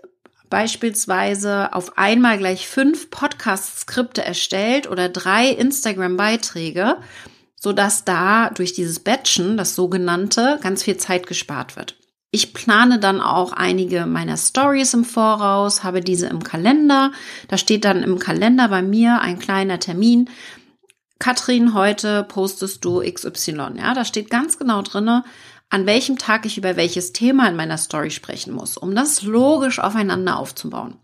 beispielsweise 0.49 1.73
auf 1.73 1.97
einmal 1.97 2.39
gleich 2.39 2.67
fünf 2.67 3.11
Podcast-Skripte 3.11 4.25
erstellt 4.25 4.89
oder 4.89 5.09
drei 5.09 5.49
Instagram-Beiträge, 5.49 6.97
so 7.57 7.73
dass 7.73 8.05
da 8.05 8.51
durch 8.51 8.73
dieses 8.73 9.01
Batchen, 9.01 9.57
das 9.57 9.75
sogenannte, 9.75 10.59
ganz 10.63 10.83
viel 10.83 10.97
Zeit 10.97 11.27
gespart 11.27 11.77
wird. 11.77 12.00
Ich 12.33 12.55
plane 12.55 13.01
dann 13.01 13.21
auch 13.21 13.53
einige 13.53 14.07
meiner 14.07 14.37
Stories 14.37 14.95
im 14.95 15.05
Voraus, 15.05 15.83
habe 15.83 16.01
diese 16.01 16.29
im 16.29 16.45
Kalender. 16.45 17.11
Da 17.49 17.59
steht 17.59 17.85
dann 17.85 18.05
im 18.05 18.21
Kalender 18.21 18.69
bei 18.69 18.83
mir 18.83 19.21
ein 19.21 19.41
kleiner 19.41 19.81
Termin. 19.81 20.31
Katrin, 21.19 21.75
heute 21.75 22.23
postest 22.23 22.85
du 22.85 23.03
XY. 23.03 23.73
Ja, 23.79 23.95
da 23.95 24.05
steht 24.05 24.31
ganz 24.31 24.59
genau 24.59 24.83
drinne, 24.83 25.25
an 25.71 25.87
welchem 25.87 26.19
Tag 26.19 26.47
ich 26.47 26.57
über 26.57 26.77
welches 26.77 27.13
Thema 27.13 27.49
in 27.49 27.57
meiner 27.57 27.79
Story 27.79 28.13
sprechen 28.13 28.55
muss, 28.55 28.77
um 28.77 28.95
das 28.95 29.23
logisch 29.23 29.81
aufeinander 29.81 30.39
aufzubauen. 30.39 30.99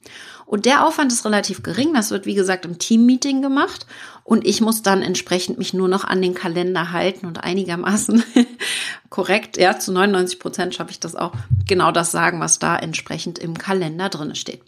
Und 0.46 0.64
der 0.64 0.86
Aufwand 0.86 1.12
ist 1.12 1.24
relativ 1.24 1.62
gering. 1.64 1.92
Das 1.92 2.12
wird, 2.12 2.24
wie 2.24 2.34
gesagt, 2.34 2.64
im 2.64 2.78
Teammeeting 2.78 3.42
gemacht. 3.42 3.84
Und 4.22 4.46
ich 4.46 4.60
muss 4.60 4.82
dann 4.82 5.02
entsprechend 5.02 5.58
mich 5.58 5.74
nur 5.74 5.88
noch 5.88 6.04
an 6.04 6.22
den 6.22 6.34
Kalender 6.34 6.92
halten 6.92 7.26
und 7.26 7.42
einigermaßen 7.42 8.22
korrekt, 9.10 9.56
ja, 9.56 9.78
zu 9.78 9.92
99 9.92 10.38
Prozent 10.38 10.74
schaffe 10.74 10.92
ich 10.92 11.00
das 11.00 11.16
auch, 11.16 11.32
genau 11.66 11.90
das 11.90 12.12
sagen, 12.12 12.40
was 12.40 12.60
da 12.60 12.76
entsprechend 12.76 13.38
im 13.38 13.58
Kalender 13.58 14.08
drin 14.08 14.34
steht. 14.36 14.62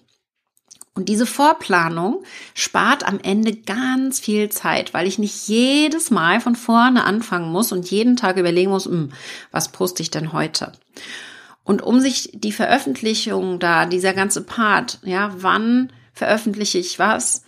Und 0.95 1.09
diese 1.09 1.27
Vorplanung 1.27 2.25
spart 2.55 3.07
am 3.07 3.21
Ende 3.21 3.55
ganz 3.55 4.19
viel 4.19 4.49
Zeit, 4.49 4.95
weil 4.95 5.07
ich 5.07 5.21
nicht 5.21 5.47
jedes 5.47 6.11
Mal 6.11 6.41
von 6.41 6.57
vorne 6.57 7.05
anfangen 7.05 7.53
muss 7.53 7.71
und 7.71 7.89
jeden 7.89 8.17
Tag 8.17 8.37
überlegen 8.37 8.73
muss, 8.73 8.87
hm, 8.87 9.13
was 9.53 9.71
poste 9.71 10.03
ich 10.03 10.11
denn 10.11 10.33
heute? 10.33 10.73
Und 11.69 11.83
um 11.83 12.01
sich 12.01 12.31
die 12.33 12.53
Veröffentlichung 12.53 13.59
da, 13.59 13.85
dieser 13.85 14.15
ganze 14.15 14.43
Part, 14.43 15.01
ja, 15.03 15.35
wann 15.37 15.93
veröffentliche 16.15 16.79
ich 16.79 16.99
was, 16.99 17.43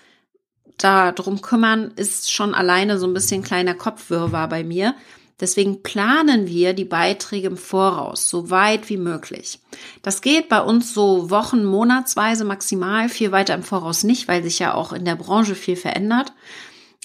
darum 0.77 1.41
kümmern, 1.41 1.93
ist 1.97 2.31
schon 2.31 2.55
alleine 2.55 2.99
so 2.99 3.07
ein 3.07 3.15
bisschen 3.15 3.43
kleiner 3.43 3.73
Kopfwirrwarr 3.73 4.51
bei 4.51 4.63
mir. 4.63 4.95
Deswegen 5.41 5.83
planen 5.83 6.47
wir 6.47 6.75
die 6.75 6.85
Beiträge 6.85 7.47
im 7.47 7.57
Voraus, 7.57 8.29
so 8.29 8.51
weit 8.51 8.91
wie 8.91 8.99
möglich. 8.99 9.59
Das 10.03 10.21
geht 10.21 10.51
bei 10.51 10.61
uns 10.61 10.93
so 10.93 11.31
Wochen, 11.31 11.65
Monatsweise 11.65 12.45
maximal, 12.45 13.09
viel 13.09 13.33
weiter 13.33 13.55
im 13.55 13.63
Voraus 13.63 14.05
nicht, 14.05 14.29
weil 14.29 14.43
sich 14.43 14.59
ja 14.59 14.75
auch 14.75 14.93
in 14.93 15.07
der 15.07 15.17
Branche 15.17 15.55
viel 15.55 15.77
verändert. 15.77 16.35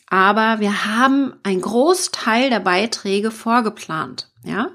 Aber 0.09 0.59
wir 0.59 0.83
haben 0.85 1.33
einen 1.43 1.61
Großteil 1.61 2.49
der 2.49 2.59
Beiträge 2.59 3.31
vorgeplant, 3.31 4.27
ja. 4.43 4.67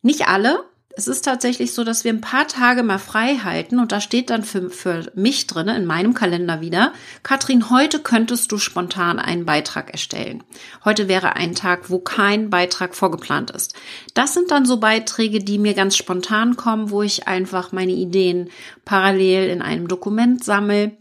Nicht 0.00 0.28
alle, 0.28 0.64
es 0.98 1.06
ist 1.06 1.24
tatsächlich 1.24 1.74
so, 1.74 1.84
dass 1.84 2.02
wir 2.02 2.12
ein 2.12 2.20
paar 2.20 2.48
Tage 2.48 2.82
mal 2.82 2.98
frei 2.98 3.36
halten 3.36 3.78
und 3.78 3.92
da 3.92 4.00
steht 4.00 4.30
dann 4.30 4.42
für, 4.42 4.68
für 4.68 5.12
mich 5.14 5.46
drinne 5.46 5.76
in 5.76 5.86
meinem 5.86 6.12
Kalender 6.12 6.60
wieder, 6.60 6.92
Katrin, 7.22 7.70
heute 7.70 8.00
könntest 8.00 8.50
du 8.50 8.58
spontan 8.58 9.20
einen 9.20 9.46
Beitrag 9.46 9.92
erstellen. 9.92 10.42
Heute 10.84 11.06
wäre 11.06 11.36
ein 11.36 11.54
Tag, 11.54 11.88
wo 11.88 12.00
kein 12.00 12.50
Beitrag 12.50 12.96
vorgeplant 12.96 13.52
ist. 13.52 13.76
Das 14.14 14.34
sind 14.34 14.50
dann 14.50 14.66
so 14.66 14.78
Beiträge, 14.78 15.38
die 15.38 15.58
mir 15.58 15.74
ganz 15.74 15.96
spontan 15.96 16.56
kommen, 16.56 16.90
wo 16.90 17.02
ich 17.02 17.28
einfach 17.28 17.70
meine 17.70 17.92
Ideen 17.92 18.50
parallel 18.84 19.50
in 19.50 19.62
einem 19.62 19.86
Dokument 19.86 20.42
sammle 20.42 20.98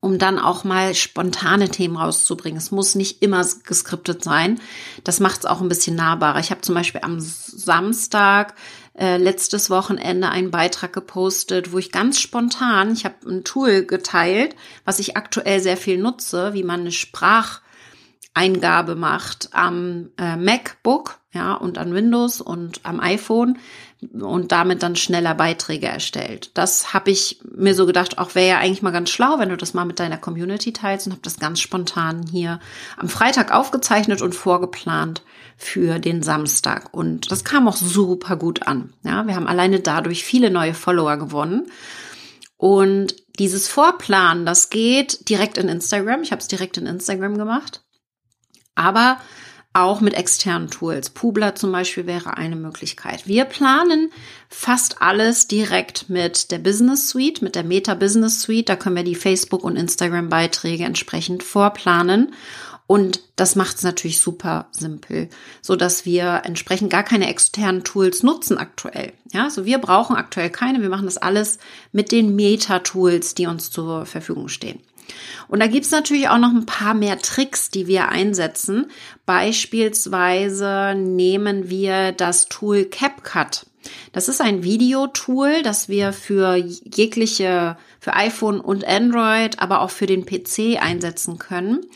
um 0.00 0.18
dann 0.18 0.38
auch 0.38 0.62
mal 0.62 0.94
spontane 0.94 1.70
Themen 1.70 1.96
rauszubringen. 1.96 2.58
Es 2.58 2.70
muss 2.70 2.94
nicht 2.94 3.20
immer 3.20 3.44
geskriptet 3.64 4.22
sein. 4.22 4.60
Das 5.02 5.18
macht 5.18 5.40
es 5.40 5.46
auch 5.46 5.60
ein 5.60 5.68
bisschen 5.68 5.96
nahbarer. 5.96 6.38
Ich 6.38 6.50
habe 6.50 6.60
zum 6.60 6.76
Beispiel 6.76 7.00
am 7.02 7.18
Samstag 7.18 8.54
äh, 8.98 9.16
letztes 9.16 9.70
Wochenende 9.70 10.28
einen 10.28 10.50
Beitrag 10.50 10.92
gepostet, 10.92 11.72
wo 11.72 11.78
ich 11.78 11.92
ganz 11.92 12.20
spontan, 12.20 12.92
ich 12.92 13.04
habe 13.04 13.28
ein 13.28 13.44
Tool 13.44 13.84
geteilt, 13.84 14.56
was 14.84 14.98
ich 14.98 15.16
aktuell 15.16 15.60
sehr 15.60 15.76
viel 15.76 15.98
nutze, 15.98 16.52
wie 16.52 16.64
man 16.64 16.80
eine 16.80 16.90
Spracheingabe 16.90 18.96
macht 18.96 19.50
am 19.52 20.10
äh, 20.18 20.34
MacBook, 20.36 21.20
ja, 21.32 21.54
und 21.54 21.78
an 21.78 21.94
Windows 21.94 22.40
und 22.40 22.80
am 22.84 22.98
iPhone 23.00 23.58
und 24.00 24.52
damit 24.52 24.82
dann 24.82 24.94
schneller 24.94 25.34
Beiträge 25.34 25.86
erstellt. 25.86 26.50
Das 26.54 26.94
habe 26.94 27.10
ich 27.10 27.40
mir 27.56 27.74
so 27.74 27.84
gedacht, 27.84 28.18
auch 28.18 28.34
wäre 28.34 28.48
ja 28.48 28.58
eigentlich 28.58 28.82
mal 28.82 28.92
ganz 28.92 29.10
schlau, 29.10 29.38
wenn 29.38 29.48
du 29.48 29.56
das 29.56 29.74
mal 29.74 29.84
mit 29.84 29.98
deiner 29.98 30.18
Community 30.18 30.72
teilst 30.72 31.06
und 31.06 31.12
habe 31.12 31.22
das 31.22 31.38
ganz 31.38 31.60
spontan 31.60 32.24
hier 32.30 32.60
am 32.96 33.08
Freitag 33.08 33.52
aufgezeichnet 33.52 34.22
und 34.22 34.34
vorgeplant 34.34 35.22
für 35.56 35.98
den 35.98 36.22
Samstag. 36.22 36.94
Und 36.94 37.32
das 37.32 37.42
kam 37.42 37.66
auch 37.66 37.76
super 37.76 38.36
gut 38.36 38.68
an. 38.68 38.92
Ja, 39.02 39.26
wir 39.26 39.34
haben 39.34 39.48
alleine 39.48 39.80
dadurch 39.80 40.22
viele 40.22 40.50
neue 40.50 40.74
Follower 40.74 41.16
gewonnen. 41.16 41.66
Und 42.56 43.16
dieses 43.38 43.68
Vorplanen, 43.68 44.46
das 44.46 44.70
geht 44.70 45.28
direkt 45.28 45.58
in 45.58 45.68
Instagram. 45.68 46.22
Ich 46.22 46.30
habe 46.30 46.40
es 46.40 46.48
direkt 46.48 46.76
in 46.76 46.86
Instagram 46.86 47.36
gemacht. 47.36 47.82
Aber 48.76 49.18
auch 49.72 50.00
mit 50.00 50.14
externen 50.14 50.70
Tools. 50.70 51.10
Publer 51.10 51.54
zum 51.54 51.70
Beispiel 51.72 52.06
wäre 52.06 52.36
eine 52.36 52.56
Möglichkeit. 52.56 53.26
Wir 53.28 53.44
planen 53.44 54.10
fast 54.48 55.02
alles 55.02 55.46
direkt 55.46 56.08
mit 56.08 56.50
der 56.50 56.58
Business 56.58 57.10
Suite, 57.10 57.42
mit 57.42 57.54
der 57.54 57.64
Meta 57.64 57.94
Business 57.94 58.40
Suite. 58.40 58.68
Da 58.68 58.76
können 58.76 58.96
wir 58.96 59.04
die 59.04 59.14
Facebook- 59.14 59.64
und 59.64 59.76
Instagram-Beiträge 59.76 60.84
entsprechend 60.84 61.42
vorplanen. 61.42 62.32
Und 62.88 63.20
das 63.36 63.54
macht 63.54 63.76
es 63.76 63.82
natürlich 63.82 64.18
super 64.18 64.68
simpel, 64.72 65.28
so 65.60 65.76
dass 65.76 66.06
wir 66.06 66.40
entsprechend 66.44 66.88
gar 66.88 67.02
keine 67.02 67.28
externen 67.28 67.84
Tools 67.84 68.22
nutzen 68.22 68.56
aktuell. 68.56 69.12
Ja, 69.30 69.44
also 69.44 69.66
wir 69.66 69.76
brauchen 69.76 70.16
aktuell 70.16 70.48
keine. 70.48 70.80
Wir 70.80 70.88
machen 70.88 71.04
das 71.04 71.18
alles 71.18 71.58
mit 71.92 72.12
den 72.12 72.34
Meta-Tools, 72.34 73.34
die 73.34 73.46
uns 73.46 73.70
zur 73.70 74.06
Verfügung 74.06 74.48
stehen. 74.48 74.80
Und 75.48 75.60
da 75.60 75.66
gibt's 75.66 75.90
natürlich 75.90 76.28
auch 76.28 76.38
noch 76.38 76.50
ein 76.52 76.66
paar 76.66 76.94
mehr 76.94 77.18
Tricks, 77.18 77.70
die 77.70 77.86
wir 77.86 78.08
einsetzen. 78.08 78.90
Beispielsweise 79.26 80.94
nehmen 80.96 81.70
wir 81.70 82.12
das 82.12 82.48
Tool 82.48 82.84
CapCut. 82.84 83.66
Das 84.12 84.28
ist 84.28 84.40
ein 84.40 84.64
Videotool, 84.64 85.62
das 85.62 85.88
wir 85.88 86.12
für 86.12 86.56
jegliche, 86.56 87.76
für 88.00 88.14
iPhone 88.14 88.60
und 88.60 88.86
Android, 88.86 89.60
aber 89.60 89.80
auch 89.80 89.90
für 89.90 90.06
den 90.06 90.26
PC 90.26 90.80
einsetzen 90.80 91.38
können. 91.38 91.86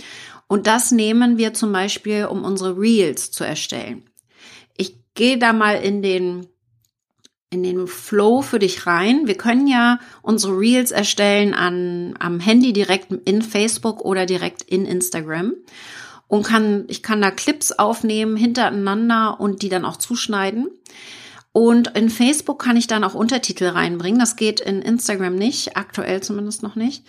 Und 0.46 0.66
das 0.66 0.92
nehmen 0.92 1.38
wir 1.38 1.54
zum 1.54 1.72
Beispiel, 1.72 2.26
um 2.26 2.44
unsere 2.44 2.78
Reels 2.78 3.30
zu 3.30 3.44
erstellen. 3.44 4.08
Ich 4.76 4.96
gehe 5.14 5.38
da 5.38 5.52
mal 5.52 5.74
in 5.74 6.02
den 6.02 6.46
in 7.52 7.62
den 7.62 7.86
Flow 7.86 8.42
für 8.42 8.58
dich 8.58 8.86
rein. 8.86 9.26
Wir 9.26 9.36
können 9.36 9.66
ja 9.66 9.98
unsere 10.22 10.58
Reels 10.58 10.90
erstellen 10.90 11.54
an, 11.54 12.14
am 12.18 12.40
Handy 12.40 12.72
direkt 12.72 13.12
in 13.26 13.42
Facebook 13.42 14.04
oder 14.04 14.26
direkt 14.26 14.62
in 14.62 14.86
Instagram. 14.86 15.52
Und 16.28 16.44
kann, 16.44 16.84
ich 16.88 17.02
kann 17.02 17.20
da 17.20 17.30
Clips 17.30 17.72
aufnehmen 17.72 18.36
hintereinander 18.36 19.38
und 19.38 19.60
die 19.60 19.68
dann 19.68 19.84
auch 19.84 19.98
zuschneiden. 19.98 20.68
Und 21.52 21.88
in 21.94 22.08
Facebook 22.08 22.62
kann 22.62 22.78
ich 22.78 22.86
dann 22.86 23.04
auch 23.04 23.12
Untertitel 23.12 23.66
reinbringen. 23.66 24.18
Das 24.18 24.36
geht 24.36 24.58
in 24.60 24.80
Instagram 24.80 25.34
nicht, 25.34 25.76
aktuell 25.76 26.22
zumindest 26.22 26.62
noch 26.62 26.74
nicht. 26.74 27.04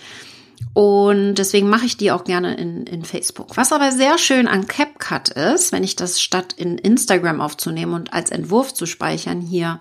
Und 0.74 1.36
deswegen 1.36 1.70
mache 1.70 1.86
ich 1.86 1.98
die 1.98 2.12
auch 2.12 2.24
gerne 2.24 2.56
in, 2.56 2.86
in 2.86 3.06
Facebook. 3.06 3.56
Was 3.56 3.72
aber 3.72 3.92
sehr 3.92 4.18
schön 4.18 4.48
an 4.48 4.68
CapCut 4.68 5.30
ist, 5.30 5.72
wenn 5.72 5.84
ich 5.84 5.96
das 5.96 6.22
statt 6.22 6.54
in 6.58 6.78
Instagram 6.78 7.42
aufzunehmen 7.42 7.94
und 7.94 8.14
als 8.14 8.32
Entwurf 8.32 8.74
zu 8.74 8.86
speichern, 8.86 9.40
hier 9.40 9.80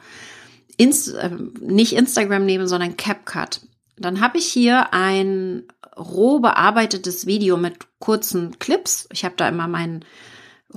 Inst 0.77 1.15
äh, 1.15 1.31
nicht 1.61 1.95
Instagram 1.95 2.45
nehme, 2.45 2.69
sondern 2.69 2.97
CapCut. 2.97 3.61
Dann 3.97 4.21
habe 4.21 4.39
ich 4.39 4.47
hier 4.47 4.93
ein 4.93 5.65
roh 5.97 6.41
bearbeitetes 6.41 7.27
Video 7.27 7.57
mit 7.57 7.87
kurzen 7.99 8.59
Clips. 8.59 9.09
Ich 9.13 9.25
habe 9.25 9.35
da 9.37 9.49
immer 9.49 9.69
meinen 9.69 10.05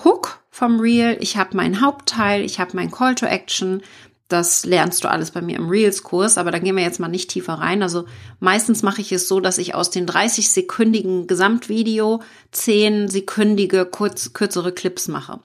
Hook 0.03 0.39
vom 0.51 0.79
Reel, 0.79 1.17
ich 1.21 1.37
habe 1.37 1.55
meinen 1.55 1.81
Hauptteil, 1.81 2.43
ich 2.43 2.59
habe 2.59 2.71
mein 2.73 2.91
Call 2.91 3.15
to 3.15 3.25
Action. 3.25 3.81
Das 4.27 4.65
lernst 4.65 5.03
du 5.03 5.09
alles 5.09 5.31
bei 5.31 5.41
mir 5.41 5.55
im 5.55 5.69
Reels-Kurs, 5.69 6.37
aber 6.39 6.49
da 6.49 6.57
gehen 6.57 6.75
wir 6.75 6.83
jetzt 6.83 6.99
mal 6.99 7.07
nicht 7.07 7.29
tiefer 7.29 7.53
rein. 7.53 7.83
Also 7.83 8.05
meistens 8.39 8.81
mache 8.81 9.01
ich 9.01 9.11
es 9.11 9.27
so, 9.27 9.39
dass 9.39 9.59
ich 9.59 9.75
aus 9.75 9.91
den 9.91 10.07
30-sekündigen 10.07 11.27
Gesamtvideo 11.27 12.21
10-sekündige 12.53 13.85
kurz, 13.85 14.33
kürzere 14.33 14.71
Clips 14.71 15.07
mache. 15.07 15.39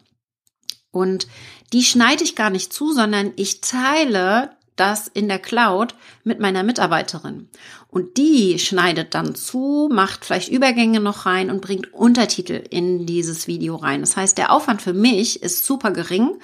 Und 0.93 1.27
die 1.73 1.85
schneide 1.85 2.25
ich 2.25 2.37
gar 2.37 2.51
nicht 2.51 2.73
zu, 2.73 2.93
sondern 2.93 3.33
ich 3.37 3.61
teile 3.61 4.51
das 4.81 5.09
in 5.09 5.29
der 5.29 5.39
Cloud 5.39 5.95
mit 6.25 6.41
meiner 6.41 6.63
Mitarbeiterin. 6.63 7.49
Und 7.89 8.17
die 8.17 8.59
schneidet 8.59 9.15
dann 9.15 9.35
zu, 9.35 9.91
macht 9.93 10.25
vielleicht 10.25 10.49
Übergänge 10.49 11.01
noch 11.01 11.27
rein 11.27 11.51
und 11.51 11.61
bringt 11.61 11.93
Untertitel 11.93 12.63
in 12.71 13.05
dieses 13.05 13.47
Video 13.47 13.77
rein. 13.77 14.01
Das 14.01 14.17
heißt, 14.17 14.39
der 14.39 14.53
Aufwand 14.53 14.81
für 14.81 14.95
mich 14.95 15.43
ist 15.43 15.67
super 15.67 15.91
gering 15.91 16.39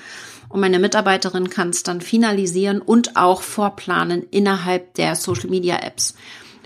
und 0.49 0.61
meine 0.61 0.79
Mitarbeiterin 0.79 1.49
kann 1.49 1.71
es 1.71 1.83
dann 1.83 2.01
finalisieren 2.01 2.83
und 2.83 3.17
auch 3.17 3.43
vorplanen 3.43 4.23
innerhalb 4.31 4.95
der 4.95 5.17
Social 5.17 5.49
Media 5.49 5.79
Apps, 5.79 6.15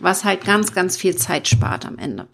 was 0.01 0.25
halt 0.25 0.45
ganz, 0.45 0.73
ganz 0.73 0.97
viel 0.97 1.17
Zeit 1.17 1.47
spart 1.47 1.87
am 1.87 1.99
Ende. 1.99 2.27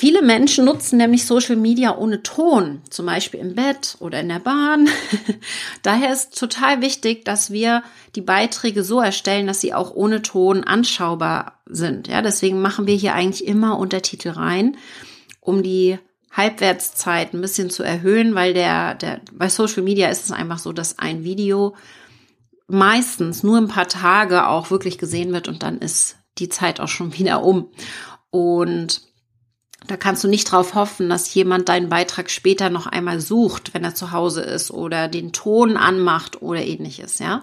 Viele 0.00 0.22
Menschen 0.22 0.64
nutzen 0.64 0.96
nämlich 0.96 1.26
Social 1.26 1.56
Media 1.56 1.94
ohne 1.94 2.22
Ton, 2.22 2.80
zum 2.88 3.04
Beispiel 3.04 3.38
im 3.38 3.54
Bett 3.54 3.98
oder 4.00 4.20
in 4.20 4.30
der 4.30 4.38
Bahn. 4.38 4.88
Daher 5.82 6.10
ist 6.10 6.38
total 6.38 6.80
wichtig, 6.80 7.26
dass 7.26 7.50
wir 7.50 7.82
die 8.14 8.22
Beiträge 8.22 8.82
so 8.82 9.02
erstellen, 9.02 9.46
dass 9.46 9.60
sie 9.60 9.74
auch 9.74 9.94
ohne 9.94 10.22
Ton 10.22 10.64
anschaubar 10.64 11.60
sind. 11.66 12.08
Ja, 12.08 12.22
deswegen 12.22 12.62
machen 12.62 12.86
wir 12.86 12.94
hier 12.94 13.12
eigentlich 13.12 13.46
immer 13.46 13.78
Untertitel 13.78 14.30
rein, 14.30 14.78
um 15.38 15.62
die 15.62 15.98
Halbwertszeit 16.30 17.34
ein 17.34 17.42
bisschen 17.42 17.68
zu 17.68 17.82
erhöhen, 17.82 18.34
weil 18.34 18.54
der, 18.54 18.94
der, 18.94 19.20
bei 19.34 19.50
Social 19.50 19.82
Media 19.82 20.08
ist 20.08 20.24
es 20.24 20.32
einfach 20.32 20.60
so, 20.60 20.72
dass 20.72 20.98
ein 20.98 21.24
Video 21.24 21.76
meistens 22.68 23.42
nur 23.42 23.58
ein 23.58 23.68
paar 23.68 23.88
Tage 23.88 24.46
auch 24.46 24.70
wirklich 24.70 24.96
gesehen 24.96 25.34
wird 25.34 25.46
und 25.46 25.62
dann 25.62 25.76
ist 25.76 26.16
die 26.38 26.48
Zeit 26.48 26.80
auch 26.80 26.88
schon 26.88 27.12
wieder 27.18 27.42
um. 27.42 27.68
Und 28.30 29.09
da 29.90 29.96
kannst 29.96 30.22
du 30.22 30.28
nicht 30.28 30.50
drauf 30.50 30.74
hoffen, 30.74 31.08
dass 31.08 31.34
jemand 31.34 31.68
deinen 31.68 31.88
Beitrag 31.88 32.30
später 32.30 32.70
noch 32.70 32.86
einmal 32.86 33.20
sucht, 33.20 33.74
wenn 33.74 33.82
er 33.82 33.94
zu 33.94 34.12
Hause 34.12 34.42
ist 34.42 34.70
oder 34.70 35.08
den 35.08 35.32
Ton 35.32 35.76
anmacht 35.76 36.42
oder 36.42 36.64
ähnliches, 36.64 37.18
ja. 37.18 37.42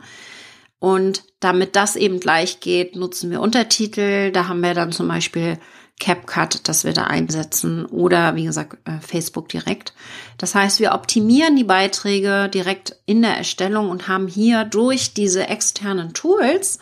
Und 0.79 1.23
damit 1.39 1.75
das 1.75 1.95
eben 1.95 2.19
gleich 2.19 2.61
geht, 2.61 2.95
nutzen 2.95 3.31
wir 3.31 3.41
Untertitel. 3.41 4.31
Da 4.31 4.47
haben 4.47 4.61
wir 4.61 4.75
dann 4.75 4.91
zum 4.91 5.07
Beispiel 5.07 5.59
CapCut, 5.99 6.67
das 6.69 6.83
wir 6.83 6.93
da 6.93 7.05
einsetzen 7.05 7.85
oder 7.87 8.35
wie 8.35 8.45
gesagt 8.45 8.77
äh, 8.87 8.99
Facebook 9.01 9.49
direkt. 9.49 9.93
Das 10.37 10.55
heißt, 10.55 10.79
wir 10.79 10.93
optimieren 10.93 11.55
die 11.55 11.63
Beiträge 11.63 12.47
direkt 12.47 12.95
in 13.07 13.23
der 13.23 13.35
Erstellung 13.35 13.89
und 13.89 14.07
haben 14.07 14.27
hier 14.27 14.63
durch 14.63 15.13
diese 15.13 15.47
externen 15.47 16.13
Tools 16.13 16.77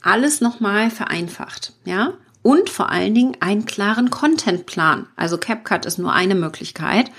alles 0.00 0.40
nochmal 0.40 0.90
vereinfacht, 0.90 1.74
ja 1.84 2.14
und 2.42 2.68
vor 2.68 2.90
allen 2.90 3.14
Dingen 3.14 3.36
einen 3.40 3.64
klaren 3.64 4.10
Contentplan. 4.10 5.06
Also 5.16 5.38
CapCut 5.38 5.86
ist 5.86 5.98
nur 5.98 6.12
eine 6.12 6.34
Möglichkeit. 6.34 7.10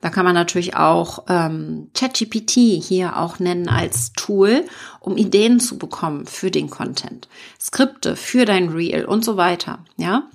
Da 0.00 0.10
kann 0.10 0.24
man 0.24 0.34
natürlich 0.34 0.76
auch 0.76 1.24
ähm, 1.28 1.90
ChatGPT 1.92 2.80
hier 2.80 3.16
auch 3.16 3.40
nennen 3.40 3.68
als 3.68 4.12
Tool, 4.12 4.64
um 5.00 5.16
Ideen 5.16 5.58
zu 5.58 5.76
bekommen 5.76 6.26
für 6.26 6.52
den 6.52 6.70
Content, 6.70 7.28
Skripte 7.60 8.14
für 8.14 8.44
dein 8.44 8.68
Reel 8.68 9.04
und 9.04 9.24
so 9.24 9.36
weiter. 9.36 9.84
Ja, 9.96 10.28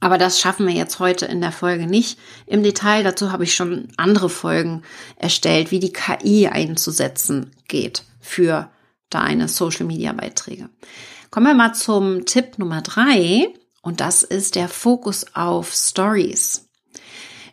Aber 0.00 0.18
das 0.18 0.40
schaffen 0.40 0.66
wir 0.66 0.74
jetzt 0.74 0.98
heute 0.98 1.26
in 1.26 1.40
der 1.40 1.52
Folge 1.52 1.86
nicht 1.86 2.18
im 2.46 2.64
Detail. 2.64 3.04
Dazu 3.04 3.30
habe 3.30 3.44
ich 3.44 3.54
schon 3.54 3.88
andere 3.96 4.28
Folgen 4.28 4.82
erstellt, 5.16 5.70
wie 5.70 5.80
die 5.80 5.92
KI 5.92 6.48
einzusetzen 6.48 7.52
geht 7.68 8.02
für 8.20 8.70
deine 9.08 9.48
Social-Media-Beiträge. 9.48 10.68
Kommen 11.30 11.46
wir 11.46 11.54
mal 11.54 11.74
zum 11.74 12.24
Tipp 12.24 12.58
Nummer 12.58 12.80
drei 12.80 13.52
und 13.82 14.00
das 14.00 14.22
ist 14.22 14.54
der 14.54 14.68
Fokus 14.68 15.26
auf 15.34 15.72
Stories. 15.74 16.68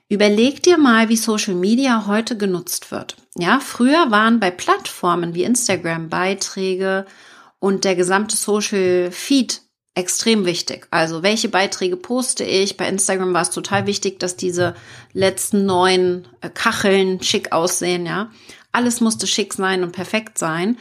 Überleg 0.08 0.64
dir 0.64 0.78
mal, 0.78 1.10
wie 1.10 1.18
Social 1.18 1.56
Media 1.56 2.06
heute 2.08 2.38
genutzt 2.38 2.92
wird. 2.92 3.18
Ja, 3.36 3.60
früher 3.60 4.12
waren 4.12 4.40
bei 4.40 4.50
Plattformen 4.50 5.36
wie 5.36 5.44
Instagram 5.44 6.10
Beiträge 6.10 7.06
und 7.60 7.84
der 7.84 7.96
gesamte 7.96 8.38
Social 8.38 9.12
Feed 9.12 9.62
extrem 9.94 10.46
wichtig. 10.46 10.88
Also 10.92 11.22
welche 11.24 11.50
Beiträge 11.50 11.98
poste 11.98 12.44
ich? 12.46 12.78
Bei 12.78 12.88
Instagram 12.88 13.34
war 13.34 13.42
es 13.42 13.50
total 13.50 13.88
wichtig, 13.88 14.20
dass 14.20 14.38
diese 14.38 14.76
letzten 15.12 15.66
neun 15.66 16.28
äh, 16.42 16.50
Kacheln 16.50 17.22
schick 17.24 17.52
aussehen, 17.52 18.06
ja. 18.06 18.30
Alles 18.72 19.00
musste 19.00 19.26
schick 19.26 19.54
sein 19.54 19.84
und 19.84 19.94
perfekt 19.94 20.38
sein. 20.38 20.78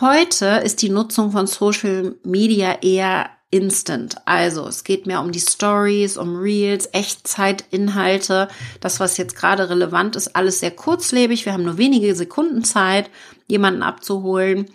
Heute 0.00 0.46
ist 0.64 0.80
die 0.80 0.88
Nutzung 0.88 1.32
von 1.32 1.46
Social 1.46 2.14
Media 2.24 2.78
eher 2.80 3.28
instant. 3.50 4.16
Also 4.24 4.66
es 4.66 4.82
geht 4.84 5.06
mehr 5.06 5.20
um 5.20 5.30
die 5.30 5.40
Stories, 5.40 6.16
um 6.16 6.36
Reels, 6.36 6.88
Echtzeitinhalte. 6.94 8.48
Das, 8.80 8.98
was 8.98 9.18
jetzt 9.18 9.36
gerade 9.36 9.68
relevant 9.68 10.16
ist, 10.16 10.34
alles 10.34 10.60
sehr 10.60 10.70
kurzlebig. 10.70 11.44
Wir 11.44 11.52
haben 11.52 11.64
nur 11.64 11.76
wenige 11.76 12.14
Sekunden 12.14 12.64
Zeit, 12.64 13.10
jemanden 13.46 13.82
abzuholen. 13.82 14.70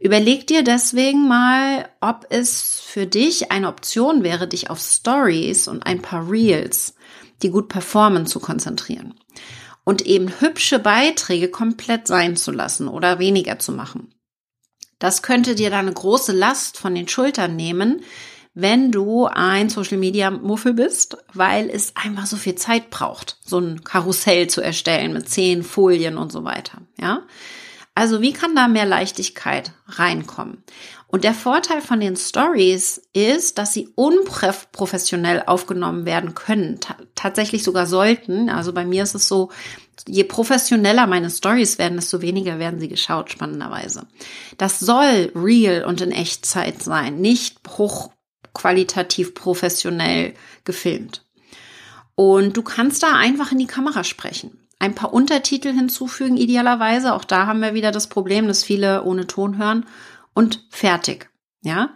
Überleg 0.00 0.46
dir 0.46 0.62
deswegen 0.62 1.26
mal, 1.26 1.88
ob 2.02 2.26
es 2.28 2.78
für 2.78 3.06
dich 3.06 3.50
eine 3.50 3.68
Option 3.68 4.22
wäre, 4.22 4.48
dich 4.48 4.68
auf 4.68 4.80
Stories 4.80 5.66
und 5.66 5.86
ein 5.86 6.02
paar 6.02 6.30
Reels, 6.30 6.94
die 7.42 7.48
gut 7.48 7.68
performen, 7.70 8.26
zu 8.26 8.38
konzentrieren. 8.38 9.14
Und 9.84 10.02
eben 10.02 10.28
hübsche 10.40 10.78
Beiträge 10.78 11.48
komplett 11.48 12.06
sein 12.06 12.36
zu 12.36 12.50
lassen 12.50 12.86
oder 12.86 13.18
weniger 13.18 13.58
zu 13.58 13.72
machen. 13.72 14.12
Das 14.98 15.22
könnte 15.22 15.54
dir 15.54 15.70
dann 15.70 15.86
eine 15.86 15.92
große 15.92 16.32
Last 16.32 16.78
von 16.78 16.94
den 16.94 17.08
Schultern 17.08 17.56
nehmen, 17.56 18.02
wenn 18.54 18.90
du 18.90 19.26
ein 19.26 19.68
Social 19.68 19.98
Media 19.98 20.30
Muffel 20.30 20.74
bist, 20.74 21.16
weil 21.32 21.70
es 21.70 21.94
einfach 21.94 22.26
so 22.26 22.36
viel 22.36 22.56
Zeit 22.56 22.90
braucht, 22.90 23.38
so 23.44 23.58
ein 23.58 23.84
Karussell 23.84 24.48
zu 24.48 24.60
erstellen 24.60 25.12
mit 25.12 25.28
zehn 25.28 25.62
Folien 25.62 26.18
und 26.18 26.32
so 26.32 26.42
weiter. 26.42 26.82
Ja. 27.00 27.22
Also 27.94 28.20
wie 28.20 28.32
kann 28.32 28.54
da 28.54 28.68
mehr 28.68 28.86
Leichtigkeit 28.86 29.72
reinkommen? 29.86 30.62
Und 31.08 31.24
der 31.24 31.34
Vorteil 31.34 31.80
von 31.80 32.00
den 32.00 32.16
Stories 32.16 33.02
ist, 33.12 33.58
dass 33.58 33.72
sie 33.72 33.88
unprofessionell 33.94 35.42
aufgenommen 35.46 36.04
werden 36.04 36.34
können, 36.34 36.80
tatsächlich 37.14 37.64
sogar 37.64 37.86
sollten. 37.86 38.50
Also 38.50 38.72
bei 38.72 38.84
mir 38.84 39.02
ist 39.02 39.14
es 39.14 39.26
so, 39.26 39.50
je 40.06 40.24
professioneller 40.24 41.06
meine 41.06 41.30
Stories 41.30 41.78
werden, 41.78 41.96
desto 41.96 42.20
weniger 42.20 42.58
werden 42.58 42.80
sie 42.80 42.88
geschaut, 42.88 43.30
spannenderweise. 43.30 44.06
Das 44.56 44.78
soll 44.78 45.32
real 45.34 45.84
und 45.84 46.00
in 46.00 46.12
Echtzeit 46.12 46.82
sein, 46.82 47.20
nicht 47.20 47.58
hochqualitativ 47.68 49.34
professionell 49.34 50.34
gefilmt. 50.64 51.24
Und 52.14 52.56
du 52.56 52.62
kannst 52.62 53.02
da 53.02 53.14
einfach 53.14 53.52
in 53.52 53.58
die 53.58 53.66
Kamera 53.66 54.04
sprechen 54.04 54.68
ein 54.78 54.94
paar 54.94 55.12
Untertitel 55.12 55.72
hinzufügen, 55.72 56.36
idealerweise. 56.36 57.14
Auch 57.14 57.24
da 57.24 57.46
haben 57.46 57.60
wir 57.60 57.74
wieder 57.74 57.90
das 57.90 58.06
Problem, 58.06 58.46
dass 58.46 58.64
viele 58.64 59.04
ohne 59.04 59.26
Ton 59.26 59.58
hören 59.58 59.86
und 60.34 60.66
fertig. 60.70 61.30
Ja, 61.62 61.90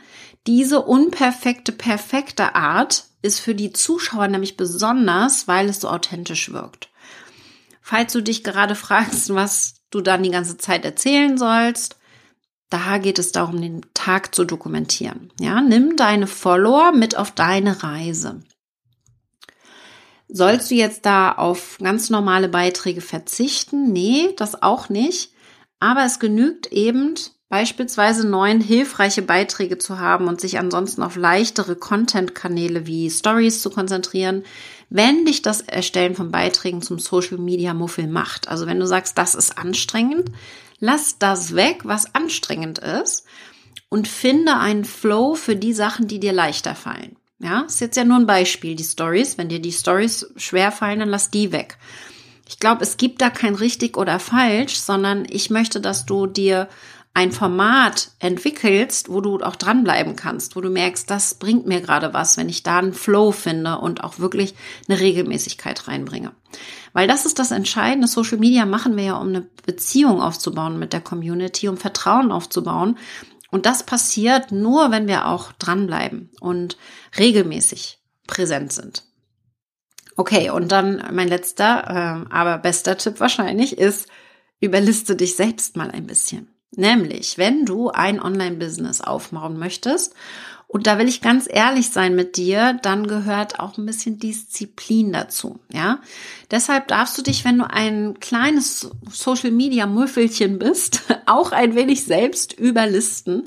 diese 0.46 0.82
unperfekte, 0.82 1.70
perfekte 1.70 2.56
Art 2.56 3.04
ist 3.22 3.38
für 3.38 3.54
die 3.54 3.72
Zuschauer 3.72 4.26
nämlich 4.26 4.56
besonders, 4.56 5.46
weil 5.46 5.68
es 5.68 5.80
so 5.80 5.88
authentisch 5.88 6.52
wirkt. 6.52 6.88
Falls 7.92 8.14
du 8.14 8.22
dich 8.22 8.42
gerade 8.42 8.74
fragst, 8.74 9.34
was 9.34 9.74
du 9.90 10.00
dann 10.00 10.22
die 10.22 10.30
ganze 10.30 10.56
Zeit 10.56 10.86
erzählen 10.86 11.36
sollst, 11.36 11.98
da 12.70 12.96
geht 12.96 13.18
es 13.18 13.32
darum, 13.32 13.60
den 13.60 13.82
Tag 13.92 14.34
zu 14.34 14.46
dokumentieren. 14.46 15.30
Ja, 15.38 15.60
nimm 15.60 15.98
deine 15.98 16.26
Follower 16.26 16.92
mit 16.92 17.18
auf 17.18 17.32
deine 17.32 17.82
Reise. 17.82 18.40
Sollst 20.26 20.70
du 20.70 20.74
jetzt 20.74 21.04
da 21.04 21.32
auf 21.32 21.76
ganz 21.82 22.08
normale 22.08 22.48
Beiträge 22.48 23.02
verzichten? 23.02 23.92
Nee, 23.92 24.30
das 24.38 24.62
auch 24.62 24.88
nicht. 24.88 25.34
Aber 25.78 26.06
es 26.06 26.18
genügt 26.18 26.68
eben, 26.68 27.16
beispielsweise 27.50 28.26
neun 28.26 28.62
hilfreiche 28.62 29.20
Beiträge 29.20 29.76
zu 29.76 29.98
haben 29.98 30.28
und 30.28 30.40
sich 30.40 30.58
ansonsten 30.58 31.02
auf 31.02 31.16
leichtere 31.16 31.76
Content-Kanäle 31.76 32.86
wie 32.86 33.10
Stories 33.10 33.60
zu 33.60 33.68
konzentrieren, 33.68 34.44
wenn 34.94 35.24
dich 35.24 35.40
das 35.40 35.62
Erstellen 35.62 36.14
von 36.14 36.30
Beiträgen 36.30 36.82
zum 36.82 36.98
Social 36.98 37.38
Media 37.38 37.72
Muffel 37.72 38.06
macht. 38.06 38.48
Also 38.48 38.66
wenn 38.66 38.78
du 38.78 38.86
sagst, 38.86 39.16
das 39.16 39.34
ist 39.34 39.56
anstrengend, 39.56 40.30
lass 40.80 41.18
das 41.18 41.54
weg, 41.54 41.80
was 41.84 42.14
anstrengend 42.14 42.78
ist 42.78 43.24
und 43.88 44.06
finde 44.06 44.58
einen 44.58 44.84
Flow 44.84 45.34
für 45.34 45.56
die 45.56 45.72
Sachen, 45.72 46.08
die 46.08 46.20
dir 46.20 46.34
leichter 46.34 46.74
fallen. 46.74 47.16
Ja, 47.38 47.62
ist 47.62 47.80
jetzt 47.80 47.96
ja 47.96 48.04
nur 48.04 48.18
ein 48.18 48.26
Beispiel, 48.26 48.76
die 48.76 48.84
Stories. 48.84 49.38
Wenn 49.38 49.48
dir 49.48 49.60
die 49.60 49.72
Stories 49.72 50.30
schwer 50.36 50.70
fallen, 50.70 51.00
dann 51.00 51.08
lass 51.08 51.30
die 51.30 51.52
weg. 51.52 51.78
Ich 52.46 52.60
glaube, 52.60 52.82
es 52.82 52.98
gibt 52.98 53.22
da 53.22 53.30
kein 53.30 53.54
richtig 53.54 53.96
oder 53.96 54.18
falsch, 54.18 54.76
sondern 54.76 55.24
ich 55.28 55.48
möchte, 55.48 55.80
dass 55.80 56.04
du 56.04 56.26
dir 56.26 56.68
ein 57.14 57.30
Format 57.30 58.12
entwickelst, 58.20 59.10
wo 59.10 59.20
du 59.20 59.38
auch 59.40 59.56
dranbleiben 59.56 60.16
kannst, 60.16 60.56
wo 60.56 60.60
du 60.62 60.70
merkst, 60.70 61.10
das 61.10 61.34
bringt 61.34 61.66
mir 61.66 61.82
gerade 61.82 62.14
was, 62.14 62.38
wenn 62.38 62.48
ich 62.48 62.62
da 62.62 62.78
einen 62.78 62.94
Flow 62.94 63.32
finde 63.32 63.78
und 63.78 64.02
auch 64.02 64.18
wirklich 64.18 64.54
eine 64.88 64.98
Regelmäßigkeit 64.98 65.88
reinbringe. 65.88 66.32
Weil 66.94 67.08
das 67.08 67.26
ist 67.26 67.38
das 67.38 67.50
Entscheidende. 67.50 68.08
Social 68.08 68.38
Media 68.38 68.64
machen 68.64 68.96
wir 68.96 69.04
ja, 69.04 69.16
um 69.16 69.28
eine 69.28 69.46
Beziehung 69.66 70.22
aufzubauen 70.22 70.78
mit 70.78 70.92
der 70.92 71.00
Community, 71.00 71.68
um 71.68 71.76
Vertrauen 71.76 72.32
aufzubauen. 72.32 72.96
Und 73.50 73.66
das 73.66 73.84
passiert 73.84 74.50
nur, 74.50 74.90
wenn 74.90 75.06
wir 75.06 75.28
auch 75.28 75.52
dranbleiben 75.52 76.30
und 76.40 76.78
regelmäßig 77.18 77.98
präsent 78.26 78.72
sind. 78.72 79.04
Okay, 80.16 80.50
und 80.50 80.72
dann 80.72 81.02
mein 81.12 81.28
letzter, 81.28 82.24
äh, 82.28 82.32
aber 82.34 82.58
bester 82.58 82.96
Tipp 82.96 83.20
wahrscheinlich 83.20 83.78
ist, 83.78 84.08
überliste 84.60 85.16
dich 85.16 85.36
selbst 85.36 85.76
mal 85.76 85.90
ein 85.90 86.06
bisschen. 86.06 86.51
Nämlich, 86.74 87.36
wenn 87.36 87.66
du 87.66 87.90
ein 87.90 88.20
Online-Business 88.20 89.02
aufbauen 89.02 89.58
möchtest 89.58 90.14
und 90.72 90.86
da 90.86 90.98
will 90.98 91.06
ich 91.06 91.20
ganz 91.20 91.46
ehrlich 91.50 91.90
sein 91.90 92.14
mit 92.14 92.38
dir, 92.38 92.78
dann 92.80 93.06
gehört 93.06 93.60
auch 93.60 93.76
ein 93.76 93.84
bisschen 93.84 94.18
Disziplin 94.18 95.12
dazu, 95.12 95.60
ja. 95.70 96.00
Deshalb 96.50 96.88
darfst 96.88 97.18
du 97.18 97.22
dich, 97.22 97.44
wenn 97.44 97.58
du 97.58 97.68
ein 97.68 98.18
kleines 98.20 98.90
Social 99.10 99.50
Media 99.50 99.84
Müffelchen 99.84 100.58
bist, 100.58 101.02
auch 101.26 101.52
ein 101.52 101.74
wenig 101.74 102.04
selbst 102.04 102.54
überlisten, 102.54 103.46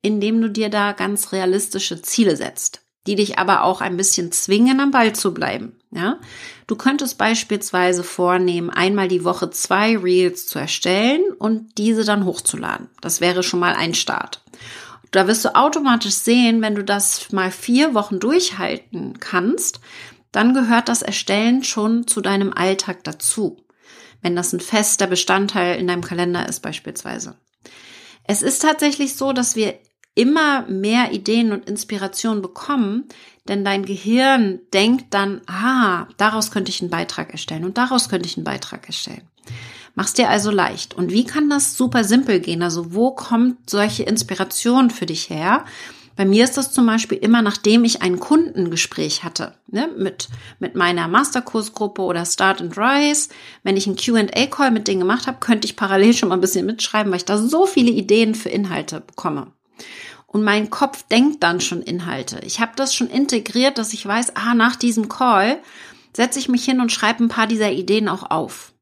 indem 0.00 0.40
du 0.40 0.48
dir 0.48 0.70
da 0.70 0.92
ganz 0.92 1.32
realistische 1.32 2.00
Ziele 2.00 2.36
setzt, 2.36 2.80
die 3.06 3.16
dich 3.16 3.38
aber 3.38 3.64
auch 3.64 3.82
ein 3.82 3.98
bisschen 3.98 4.32
zwingen, 4.32 4.80
am 4.80 4.92
Ball 4.92 5.14
zu 5.14 5.34
bleiben, 5.34 5.76
ja. 5.94 6.18
Du 6.66 6.76
könntest 6.76 7.18
beispielsweise 7.18 8.02
vornehmen, 8.02 8.70
einmal 8.70 9.08
die 9.08 9.24
Woche 9.24 9.50
zwei 9.50 9.96
Reels 9.96 10.46
zu 10.46 10.58
erstellen 10.58 11.22
und 11.38 11.78
diese 11.78 12.04
dann 12.04 12.24
hochzuladen. 12.24 12.88
Das 13.00 13.20
wäre 13.20 13.42
schon 13.42 13.60
mal 13.60 13.74
ein 13.74 13.94
Start. 13.94 14.42
Da 15.10 15.26
wirst 15.26 15.44
du 15.44 15.54
automatisch 15.54 16.14
sehen, 16.14 16.62
wenn 16.62 16.74
du 16.74 16.82
das 16.82 17.30
mal 17.32 17.50
vier 17.50 17.94
Wochen 17.94 18.18
durchhalten 18.18 19.20
kannst, 19.20 19.80
dann 20.32 20.54
gehört 20.54 20.88
das 20.88 21.02
Erstellen 21.02 21.62
schon 21.62 22.06
zu 22.06 22.22
deinem 22.22 22.52
Alltag 22.54 23.04
dazu. 23.04 23.62
Wenn 24.22 24.34
das 24.34 24.52
ein 24.54 24.60
fester 24.60 25.06
Bestandteil 25.06 25.78
in 25.78 25.86
deinem 25.86 26.02
Kalender 26.02 26.48
ist 26.48 26.60
beispielsweise. 26.60 27.36
Es 28.24 28.40
ist 28.40 28.62
tatsächlich 28.62 29.16
so, 29.16 29.32
dass 29.32 29.56
wir 29.56 29.78
immer 30.14 30.62
mehr 30.68 31.12
Ideen 31.12 31.52
und 31.52 31.68
Inspirationen 31.68 32.42
bekommen, 32.42 33.04
denn 33.48 33.64
dein 33.64 33.84
Gehirn 33.84 34.60
denkt 34.72 35.06
dann, 35.10 35.40
ah, 35.46 36.06
daraus 36.16 36.50
könnte 36.50 36.70
ich 36.70 36.80
einen 36.80 36.90
Beitrag 36.90 37.30
erstellen 37.32 37.64
und 37.64 37.78
daraus 37.78 38.08
könnte 38.08 38.28
ich 38.28 38.36
einen 38.36 38.44
Beitrag 38.44 38.86
erstellen. 38.86 39.22
Mach's 39.94 40.14
dir 40.14 40.30
also 40.30 40.50
leicht. 40.50 40.94
Und 40.94 41.12
wie 41.12 41.24
kann 41.24 41.50
das 41.50 41.76
super 41.76 42.04
simpel 42.04 42.40
gehen? 42.40 42.62
Also 42.62 42.94
wo 42.94 43.10
kommt 43.10 43.68
solche 43.68 44.04
Inspiration 44.04 44.90
für 44.90 45.06
dich 45.06 45.28
her? 45.28 45.64
Bei 46.14 46.24
mir 46.24 46.44
ist 46.44 46.56
das 46.56 46.72
zum 46.72 46.86
Beispiel 46.86 47.18
immer, 47.18 47.40
nachdem 47.40 47.84
ich 47.84 48.02
ein 48.02 48.20
Kundengespräch 48.20 49.24
hatte, 49.24 49.54
ne, 49.68 49.88
mit, 49.96 50.28
mit 50.58 50.74
meiner 50.74 51.08
Masterkursgruppe 51.08 52.02
oder 52.02 52.26
Start 52.26 52.60
and 52.60 52.76
Rise. 52.76 53.30
Wenn 53.62 53.78
ich 53.78 53.86
einen 53.86 53.96
Q&A-Call 53.96 54.70
mit 54.70 54.88
denen 54.88 55.00
gemacht 55.00 55.26
habe, 55.26 55.38
könnte 55.40 55.66
ich 55.66 55.76
parallel 55.76 56.12
schon 56.12 56.28
mal 56.28 56.36
ein 56.36 56.42
bisschen 56.42 56.66
mitschreiben, 56.66 57.10
weil 57.10 57.18
ich 57.18 57.24
da 57.24 57.38
so 57.38 57.66
viele 57.66 57.90
Ideen 57.90 58.34
für 58.34 58.50
Inhalte 58.50 59.00
bekomme. 59.00 59.52
Und 60.32 60.42
mein 60.42 60.70
Kopf 60.70 61.02
denkt 61.04 61.42
dann 61.42 61.60
schon 61.60 61.82
Inhalte. 61.82 62.40
Ich 62.44 62.60
habe 62.60 62.72
das 62.74 62.94
schon 62.94 63.08
integriert, 63.08 63.76
dass 63.76 63.92
ich 63.92 64.04
weiß, 64.04 64.34
ah, 64.34 64.54
nach 64.54 64.76
diesem 64.76 65.08
Call 65.08 65.60
setze 66.16 66.38
ich 66.38 66.48
mich 66.48 66.64
hin 66.64 66.80
und 66.80 66.90
schreibe 66.90 67.22
ein 67.22 67.28
paar 67.28 67.46
dieser 67.46 67.70
Ideen 67.70 68.08
auch 68.08 68.30
auf. 68.30 68.72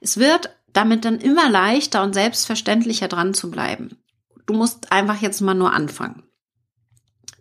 Es 0.00 0.16
wird 0.18 0.50
damit 0.72 1.04
dann 1.04 1.20
immer 1.20 1.48
leichter 1.48 2.02
und 2.02 2.14
selbstverständlicher 2.14 3.06
dran 3.06 3.34
zu 3.34 3.50
bleiben. 3.50 3.96
Du 4.46 4.54
musst 4.54 4.90
einfach 4.90 5.22
jetzt 5.22 5.40
mal 5.40 5.54
nur 5.54 5.72
anfangen. 5.72 6.24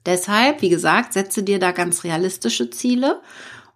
Deshalb, 0.06 0.62
wie 0.62 0.70
gesagt, 0.70 1.14
setze 1.14 1.44
dir 1.44 1.60
da 1.60 1.72
ganz 1.72 2.04
realistische 2.04 2.70
Ziele 2.70 3.22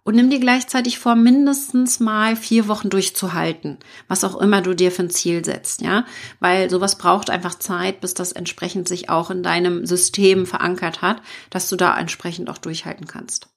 und 0.06 0.14
nimm 0.14 0.30
dir 0.30 0.38
gleichzeitig 0.38 1.00
vor, 1.00 1.16
mindestens 1.16 1.98
mal 1.98 2.36
vier 2.36 2.68
Wochen 2.68 2.90
durchzuhalten, 2.90 3.78
was 4.06 4.22
auch 4.22 4.36
immer 4.40 4.62
du 4.62 4.72
dir 4.72 4.92
für 4.92 5.02
ein 5.02 5.10
Ziel 5.10 5.44
setzt, 5.44 5.82
ja, 5.82 6.06
weil 6.38 6.70
sowas 6.70 6.96
braucht 6.96 7.28
einfach 7.28 7.58
Zeit, 7.58 8.00
bis 8.00 8.14
das 8.14 8.30
entsprechend 8.30 8.86
sich 8.86 9.10
auch 9.10 9.30
in 9.30 9.42
deinem 9.42 9.84
System 9.84 10.46
verankert 10.46 11.02
hat, 11.02 11.20
dass 11.50 11.68
du 11.68 11.74
da 11.74 11.98
entsprechend 11.98 12.48
auch 12.48 12.58
durchhalten 12.58 13.08
kannst. 13.08 13.48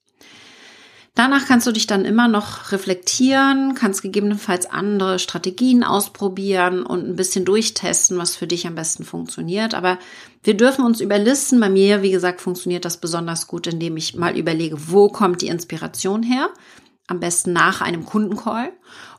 Danach 1.15 1.47
kannst 1.47 1.67
du 1.67 1.71
dich 1.71 1.87
dann 1.87 2.05
immer 2.05 2.27
noch 2.27 2.71
reflektieren, 2.71 3.73
kannst 3.75 4.01
gegebenenfalls 4.01 4.67
andere 4.67 5.19
Strategien 5.19 5.83
ausprobieren 5.83 6.83
und 6.83 7.05
ein 7.07 7.15
bisschen 7.15 7.45
durchtesten, 7.45 8.17
was 8.17 8.35
für 8.35 8.47
dich 8.47 8.67
am 8.67 8.75
besten 8.75 9.03
funktioniert. 9.03 9.73
Aber 9.73 9.97
wir 10.43 10.55
dürfen 10.55 10.85
uns 10.85 11.01
überlisten. 11.01 11.59
Bei 11.59 11.69
mir, 11.69 12.01
wie 12.01 12.11
gesagt, 12.11 12.41
funktioniert 12.41 12.85
das 12.85 12.97
besonders 12.97 13.47
gut, 13.47 13.67
indem 13.67 13.97
ich 13.97 14.15
mal 14.15 14.37
überlege, 14.37 14.91
wo 14.91 15.09
kommt 15.09 15.41
die 15.41 15.47
Inspiration 15.47 16.23
her? 16.23 16.49
Am 17.07 17.19
besten 17.19 17.53
nach 17.53 17.81
einem 17.81 18.05
Kundencall. 18.05 18.71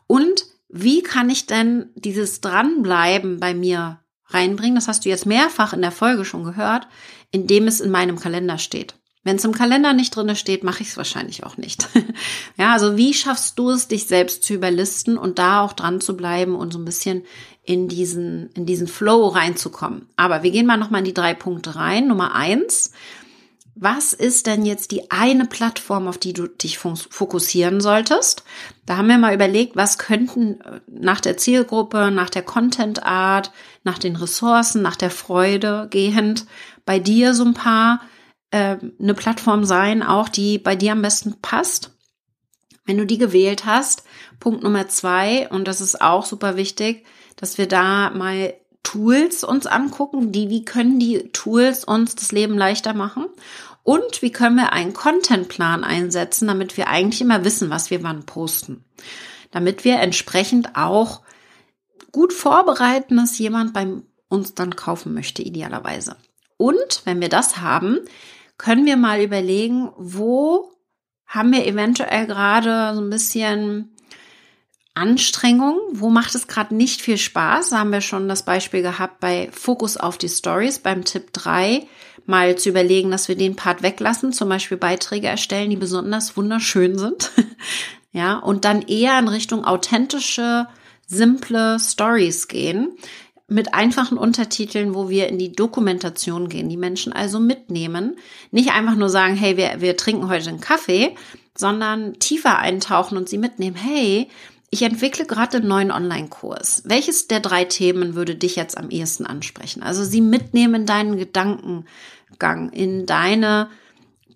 Und 0.06 0.46
wie 0.68 1.02
kann 1.02 1.28
ich 1.28 1.46
denn 1.46 1.90
dieses 1.96 2.40
Dranbleiben 2.40 3.40
bei 3.40 3.54
mir 3.54 4.00
reinbringen? 4.26 4.76
Das 4.76 4.88
hast 4.88 5.04
du 5.04 5.08
jetzt 5.08 5.26
mehrfach 5.26 5.72
in 5.72 5.82
der 5.82 5.90
Folge 5.90 6.24
schon 6.24 6.44
gehört, 6.44 6.86
indem 7.32 7.66
es 7.66 7.80
in 7.80 7.90
meinem 7.90 8.18
Kalender 8.18 8.58
steht. 8.58 8.94
Wenn 9.22 9.36
es 9.36 9.44
im 9.44 9.52
Kalender 9.52 9.92
nicht 9.92 10.16
drinne 10.16 10.34
steht, 10.34 10.64
mache 10.64 10.82
ich 10.82 10.88
es 10.88 10.96
wahrscheinlich 10.96 11.44
auch 11.44 11.58
nicht. 11.58 11.88
ja, 12.56 12.72
also 12.72 12.96
wie 12.96 13.12
schaffst 13.12 13.58
du 13.58 13.70
es, 13.70 13.86
dich 13.86 14.06
selbst 14.06 14.42
zu 14.44 14.54
überlisten 14.54 15.18
und 15.18 15.38
da 15.38 15.60
auch 15.60 15.74
dran 15.74 16.00
zu 16.00 16.16
bleiben 16.16 16.54
und 16.54 16.72
so 16.72 16.78
ein 16.78 16.86
bisschen 16.86 17.24
in 17.62 17.86
diesen, 17.86 18.50
in 18.52 18.64
diesen 18.64 18.86
Flow 18.86 19.28
reinzukommen? 19.28 20.06
Aber 20.16 20.42
wir 20.42 20.50
gehen 20.50 20.66
mal 20.66 20.78
nochmal 20.78 21.00
in 21.00 21.04
die 21.04 21.14
drei 21.14 21.34
Punkte 21.34 21.76
rein. 21.76 22.08
Nummer 22.08 22.34
eins. 22.34 22.92
Was 23.82 24.12
ist 24.12 24.46
denn 24.46 24.66
jetzt 24.66 24.90
die 24.90 25.10
eine 25.10 25.46
Plattform, 25.46 26.08
auf 26.08 26.18
die 26.18 26.32
du 26.32 26.48
dich 26.48 26.78
fokussieren 26.78 27.80
solltest? 27.80 28.44
Da 28.84 28.96
haben 28.96 29.08
wir 29.08 29.16
mal 29.16 29.34
überlegt, 29.34 29.76
was 29.76 29.96
könnten 29.96 30.60
äh, 30.60 30.80
nach 30.86 31.20
der 31.20 31.36
Zielgruppe, 31.36 32.10
nach 32.10 32.30
der 32.30 32.42
Content 32.42 33.02
Art, 33.02 33.52
nach 33.84 33.98
den 33.98 34.16
Ressourcen, 34.16 34.82
nach 34.82 34.96
der 34.96 35.10
Freude 35.10 35.88
gehend 35.90 36.46
bei 36.84 36.98
dir 36.98 37.34
so 37.34 37.44
ein 37.44 37.54
paar 37.54 38.00
äh, 38.50 38.76
eine 39.00 39.14
Plattform 39.14 39.64
sein, 39.64 40.02
auch 40.02 40.28
die 40.28 40.58
bei 40.58 40.76
dir 40.76 40.92
am 40.92 41.02
besten 41.02 41.40
passt. 41.40 41.90
Wenn 42.84 42.98
du 42.98 43.06
die 43.06 43.18
gewählt 43.18 43.64
hast, 43.66 44.04
Punkt 44.40 44.62
Nummer 44.62 44.88
zwei, 44.88 45.48
und 45.50 45.68
das 45.68 45.80
ist 45.80 46.00
auch 46.00 46.24
super 46.24 46.56
wichtig, 46.56 47.04
dass 47.36 47.58
wir 47.58 47.68
da 47.68 48.10
mal 48.10 48.54
Tools 48.82 49.44
uns 49.44 49.66
angucken, 49.66 50.32
die, 50.32 50.48
wie 50.48 50.64
können 50.64 50.98
die 50.98 51.30
Tools 51.32 51.84
uns 51.84 52.14
das 52.14 52.32
Leben 52.32 52.56
leichter 52.56 52.94
machen? 52.94 53.26
Und 53.82 54.22
wie 54.22 54.32
können 54.32 54.56
wir 54.56 54.72
einen 54.72 54.92
Contentplan 54.92 55.84
einsetzen, 55.84 56.48
damit 56.48 56.76
wir 56.76 56.88
eigentlich 56.88 57.20
immer 57.20 57.44
wissen, 57.44 57.70
was 57.70 57.90
wir 57.90 58.02
wann 58.02 58.24
posten? 58.26 58.84
Damit 59.50 59.84
wir 59.84 60.00
entsprechend 60.00 60.76
auch 60.76 61.22
gut 62.12 62.32
vorbereiten, 62.32 63.16
dass 63.16 63.38
jemand 63.38 63.72
bei 63.72 63.86
uns 64.28 64.54
dann 64.54 64.76
kaufen 64.76 65.14
möchte, 65.14 65.42
idealerweise. 65.42 66.16
Und 66.56 67.02
wenn 67.04 67.20
wir 67.20 67.28
das 67.28 67.58
haben, 67.58 68.00
können 68.60 68.84
wir 68.84 68.98
mal 68.98 69.22
überlegen, 69.22 69.90
wo 69.96 70.70
haben 71.24 71.50
wir 71.50 71.66
eventuell 71.66 72.26
gerade 72.26 72.94
so 72.94 73.00
ein 73.00 73.08
bisschen 73.08 73.96
Anstrengung, 74.92 75.78
wo 75.92 76.10
macht 76.10 76.34
es 76.34 76.46
gerade 76.46 76.74
nicht 76.74 77.00
viel 77.00 77.16
Spaß? 77.16 77.70
Da 77.70 77.78
haben 77.78 77.90
wir 77.90 78.02
schon 78.02 78.28
das 78.28 78.44
Beispiel 78.44 78.82
gehabt 78.82 79.18
bei 79.18 79.48
Fokus 79.50 79.96
auf 79.96 80.18
die 80.18 80.28
Stories 80.28 80.78
beim 80.78 81.06
Tipp 81.06 81.32
3, 81.32 81.86
mal 82.26 82.56
zu 82.56 82.68
überlegen, 82.68 83.10
dass 83.10 83.28
wir 83.28 83.34
den 83.34 83.56
Part 83.56 83.82
weglassen, 83.82 84.34
zum 84.34 84.50
Beispiel 84.50 84.76
Beiträge 84.76 85.28
erstellen, 85.28 85.70
die 85.70 85.76
besonders 85.76 86.36
wunderschön 86.36 86.98
sind. 86.98 87.30
ja, 88.12 88.36
und 88.36 88.66
dann 88.66 88.82
eher 88.82 89.18
in 89.18 89.28
Richtung 89.28 89.64
authentische, 89.64 90.66
simple 91.06 91.80
Stories 91.80 92.46
gehen 92.46 92.98
mit 93.50 93.74
einfachen 93.74 94.16
Untertiteln, 94.16 94.94
wo 94.94 95.08
wir 95.08 95.28
in 95.28 95.38
die 95.38 95.52
Dokumentation 95.52 96.48
gehen, 96.48 96.68
die 96.68 96.76
Menschen 96.76 97.12
also 97.12 97.40
mitnehmen. 97.40 98.16
Nicht 98.52 98.70
einfach 98.70 98.94
nur 98.94 99.08
sagen, 99.08 99.34
hey, 99.34 99.56
wir, 99.56 99.80
wir 99.80 99.96
trinken 99.96 100.28
heute 100.28 100.48
einen 100.48 100.60
Kaffee, 100.60 101.14
sondern 101.56 102.18
tiefer 102.20 102.58
eintauchen 102.58 103.18
und 103.18 103.28
sie 103.28 103.38
mitnehmen, 103.38 103.76
hey, 103.76 104.28
ich 104.70 104.82
entwickle 104.82 105.26
gerade 105.26 105.58
einen 105.58 105.68
neuen 105.68 105.90
Online-Kurs. 105.90 106.84
Welches 106.86 107.26
der 107.26 107.40
drei 107.40 107.64
Themen 107.64 108.14
würde 108.14 108.36
dich 108.36 108.54
jetzt 108.54 108.78
am 108.78 108.88
ehesten 108.88 109.26
ansprechen? 109.26 109.82
Also 109.82 110.04
sie 110.04 110.20
mitnehmen 110.20 110.82
in 110.82 110.86
deinen 110.86 111.16
Gedankengang, 111.16 112.70
in 112.72 113.04
deine 113.04 113.68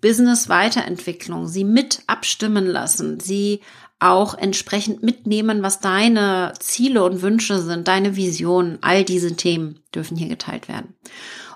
Business-Weiterentwicklung, 0.01 1.47
sie 1.47 1.63
mit 1.63 2.01
abstimmen 2.07 2.67
lassen, 2.67 3.21
sie 3.21 3.61
auch 4.09 4.35
entsprechend 4.35 5.03
mitnehmen, 5.03 5.63
was 5.63 5.79
deine 5.79 6.53
Ziele 6.59 7.03
und 7.03 7.21
Wünsche 7.21 7.61
sind, 7.61 7.87
deine 7.87 8.15
Visionen, 8.15 8.79
all 8.81 9.03
diese 9.03 9.35
Themen 9.35 9.79
dürfen 9.93 10.17
hier 10.17 10.27
geteilt 10.27 10.67
werden. 10.67 10.95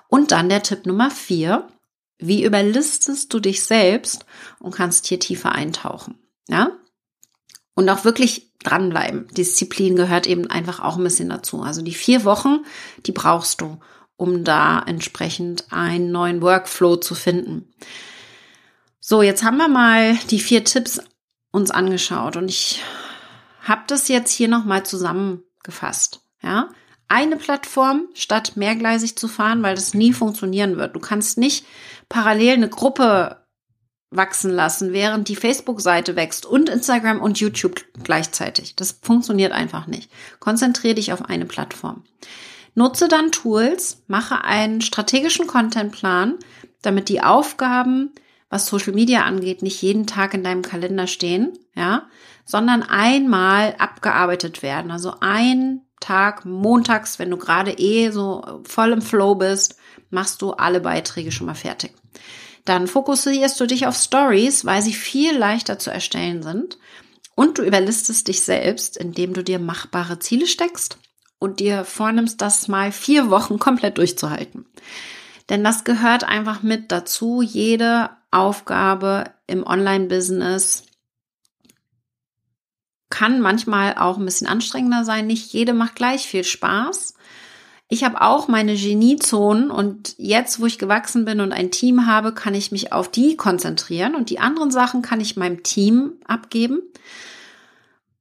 Und 0.08 0.32
dann 0.32 0.48
der 0.48 0.62
Tipp 0.62 0.86
Nummer 0.86 1.10
vier. 1.10 1.68
Wie 2.18 2.44
überlistest 2.44 3.32
du 3.32 3.40
dich 3.40 3.62
selbst 3.64 4.26
und 4.58 4.74
kannst 4.74 5.06
hier 5.06 5.18
tiefer 5.18 5.52
eintauchen? 5.52 6.18
Ja? 6.48 6.72
Und 7.74 7.88
auch 7.88 8.04
wirklich 8.04 8.52
dranbleiben. 8.62 9.28
Disziplin 9.28 9.96
gehört 9.96 10.26
eben 10.26 10.46
einfach 10.50 10.80
auch 10.80 10.98
ein 10.98 11.04
bisschen 11.04 11.30
dazu. 11.30 11.62
Also 11.62 11.80
die 11.80 11.94
vier 11.94 12.24
Wochen, 12.24 12.66
die 13.06 13.12
brauchst 13.12 13.62
du, 13.62 13.78
um 14.16 14.44
da 14.44 14.80
entsprechend 14.80 15.64
einen 15.70 16.10
neuen 16.10 16.42
Workflow 16.42 16.96
zu 16.96 17.14
finden. 17.14 17.72
So, 19.00 19.22
jetzt 19.22 19.42
haben 19.42 19.56
wir 19.56 19.68
mal 19.68 20.14
die 20.30 20.40
vier 20.40 20.62
Tipps 20.62 21.00
uns 21.52 21.70
angeschaut 21.70 22.36
und 22.36 22.48
ich 22.48 22.82
habe 23.62 23.82
das 23.86 24.08
jetzt 24.08 24.32
hier 24.32 24.48
nochmal 24.48 24.84
zusammengefasst. 24.84 26.20
Ja, 26.42 26.70
eine 27.08 27.36
Plattform 27.36 28.08
statt 28.14 28.52
mehrgleisig 28.54 29.16
zu 29.16 29.28
fahren, 29.28 29.62
weil 29.62 29.74
das 29.74 29.94
nie 29.94 30.12
funktionieren 30.12 30.76
wird. 30.76 30.94
Du 30.94 31.00
kannst 31.00 31.38
nicht 31.38 31.66
parallel 32.08 32.54
eine 32.54 32.68
Gruppe 32.68 33.40
wachsen 34.10 34.50
lassen, 34.50 34.92
während 34.92 35.28
die 35.28 35.36
Facebook-Seite 35.36 36.16
wächst 36.16 36.46
und 36.46 36.68
Instagram 36.68 37.20
und 37.20 37.38
YouTube 37.38 37.84
gleichzeitig. 38.02 38.74
Das 38.76 38.98
funktioniert 39.02 39.52
einfach 39.52 39.86
nicht. 39.86 40.10
Konzentriere 40.40 40.94
dich 40.94 41.12
auf 41.12 41.24
eine 41.28 41.46
Plattform. 41.46 42.04
Nutze 42.74 43.08
dann 43.08 43.32
Tools, 43.32 44.02
mache 44.06 44.44
einen 44.44 44.80
strategischen 44.80 45.46
Contentplan, 45.46 46.38
damit 46.82 47.08
die 47.08 47.20
Aufgaben 47.20 48.12
was 48.50 48.66
Social 48.66 48.92
Media 48.92 49.22
angeht, 49.22 49.62
nicht 49.62 49.80
jeden 49.80 50.06
Tag 50.06 50.34
in 50.34 50.44
deinem 50.44 50.62
Kalender 50.62 51.06
stehen, 51.06 51.52
ja, 51.74 52.08
sondern 52.44 52.82
einmal 52.82 53.76
abgearbeitet 53.78 54.62
werden. 54.62 54.90
Also 54.90 55.14
ein 55.20 55.82
Tag 56.00 56.44
montags, 56.44 57.18
wenn 57.18 57.30
du 57.30 57.36
gerade 57.36 57.72
eh 57.72 58.10
so 58.10 58.62
voll 58.64 58.90
im 58.92 59.02
Flow 59.02 59.36
bist, 59.36 59.76
machst 60.10 60.42
du 60.42 60.52
alle 60.52 60.80
Beiträge 60.80 61.30
schon 61.30 61.46
mal 61.46 61.54
fertig. 61.54 61.94
Dann 62.64 62.88
fokussierst 62.88 63.58
du 63.60 63.66
dich 63.66 63.86
auf 63.86 63.96
Stories, 63.96 64.64
weil 64.64 64.82
sie 64.82 64.92
viel 64.92 65.36
leichter 65.36 65.78
zu 65.78 65.90
erstellen 65.90 66.42
sind. 66.42 66.78
Und 67.36 67.58
du 67.58 67.62
überlistest 67.62 68.28
dich 68.28 68.42
selbst, 68.42 68.96
indem 68.96 69.32
du 69.32 69.42
dir 69.42 69.58
machbare 69.58 70.18
Ziele 70.18 70.46
steckst 70.46 70.98
und 71.38 71.60
dir 71.60 71.84
vornimmst, 71.84 72.40
das 72.40 72.68
mal 72.68 72.92
vier 72.92 73.30
Wochen 73.30 73.58
komplett 73.60 73.98
durchzuhalten. 73.98 74.66
Denn 75.48 75.64
das 75.64 75.84
gehört 75.84 76.24
einfach 76.24 76.62
mit 76.62 76.92
dazu. 76.92 77.42
Jede 77.42 78.10
Aufgabe 78.30 79.24
im 79.46 79.66
Online-Business 79.66 80.84
kann 83.10 83.40
manchmal 83.40 83.96
auch 83.96 84.18
ein 84.18 84.24
bisschen 84.24 84.46
anstrengender 84.46 85.04
sein. 85.04 85.26
Nicht 85.26 85.52
jede 85.52 85.74
macht 85.74 85.96
gleich 85.96 86.26
viel 86.26 86.44
Spaß. 86.44 87.14
Ich 87.88 88.04
habe 88.04 88.20
auch 88.20 88.46
meine 88.46 88.76
Geniezonen 88.76 89.68
und 89.68 90.14
jetzt, 90.16 90.60
wo 90.60 90.66
ich 90.66 90.78
gewachsen 90.78 91.24
bin 91.24 91.40
und 91.40 91.52
ein 91.52 91.72
Team 91.72 92.06
habe, 92.06 92.32
kann 92.32 92.54
ich 92.54 92.70
mich 92.70 92.92
auf 92.92 93.10
die 93.10 93.36
konzentrieren 93.36 94.14
und 94.14 94.30
die 94.30 94.38
anderen 94.38 94.70
Sachen 94.70 95.02
kann 95.02 95.20
ich 95.20 95.36
meinem 95.36 95.64
Team 95.64 96.12
abgeben. 96.24 96.82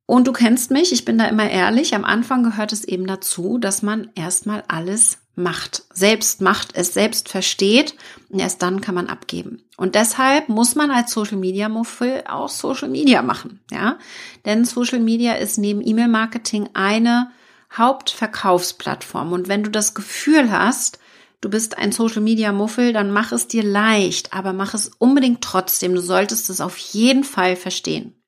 Und 0.07 0.25
du 0.25 0.33
kennst 0.33 0.71
mich, 0.71 0.91
ich 0.91 1.05
bin 1.05 1.19
da 1.19 1.25
immer 1.25 1.47
ehrlich. 1.47 1.93
Am 1.93 2.03
Anfang 2.03 2.41
gehört 2.41 2.73
es 2.73 2.83
eben 2.83 3.05
dazu, 3.05 3.59
dass 3.59 3.83
man 3.83 4.09
erstmal 4.15 4.63
alles 4.67 5.19
macht, 5.39 5.83
selbst 5.93 6.41
macht, 6.41 6.75
es 6.75 6.93
selbst 6.93 7.29
versteht 7.29 7.95
und 8.29 8.39
erst 8.39 8.61
dann 8.61 8.81
kann 8.81 8.95
man 8.95 9.07
abgeben. 9.07 9.63
Und 9.77 9.95
deshalb 9.95 10.49
muss 10.49 10.75
man 10.75 10.91
als 10.91 11.11
Social 11.11 11.37
Media 11.37 11.69
Muffel 11.69 12.23
auch 12.27 12.49
Social 12.49 12.89
Media 12.89 13.21
machen, 13.21 13.59
ja? 13.71 13.97
Denn 14.45 14.65
Social 14.65 14.99
Media 14.99 15.33
ist 15.33 15.57
neben 15.57 15.85
E-Mail 15.85 16.09
Marketing 16.09 16.69
eine 16.73 17.31
Hauptverkaufsplattform 17.75 19.31
und 19.31 19.47
wenn 19.47 19.63
du 19.63 19.71
das 19.71 19.93
Gefühl 19.93 20.51
hast, 20.51 20.99
du 21.41 21.49
bist 21.49 21.77
ein 21.77 21.91
Social 21.91 22.21
Media 22.21 22.51
Muffel, 22.51 22.93
dann 22.93 23.11
mach 23.11 23.31
es 23.31 23.47
dir 23.47 23.63
leicht, 23.63 24.33
aber 24.33 24.53
mach 24.53 24.73
es 24.73 24.91
unbedingt 24.97 25.41
trotzdem. 25.41 25.95
Du 25.95 26.01
solltest 26.01 26.49
es 26.49 26.61
auf 26.61 26.77
jeden 26.77 27.23
Fall 27.23 27.55
verstehen. 27.55 28.18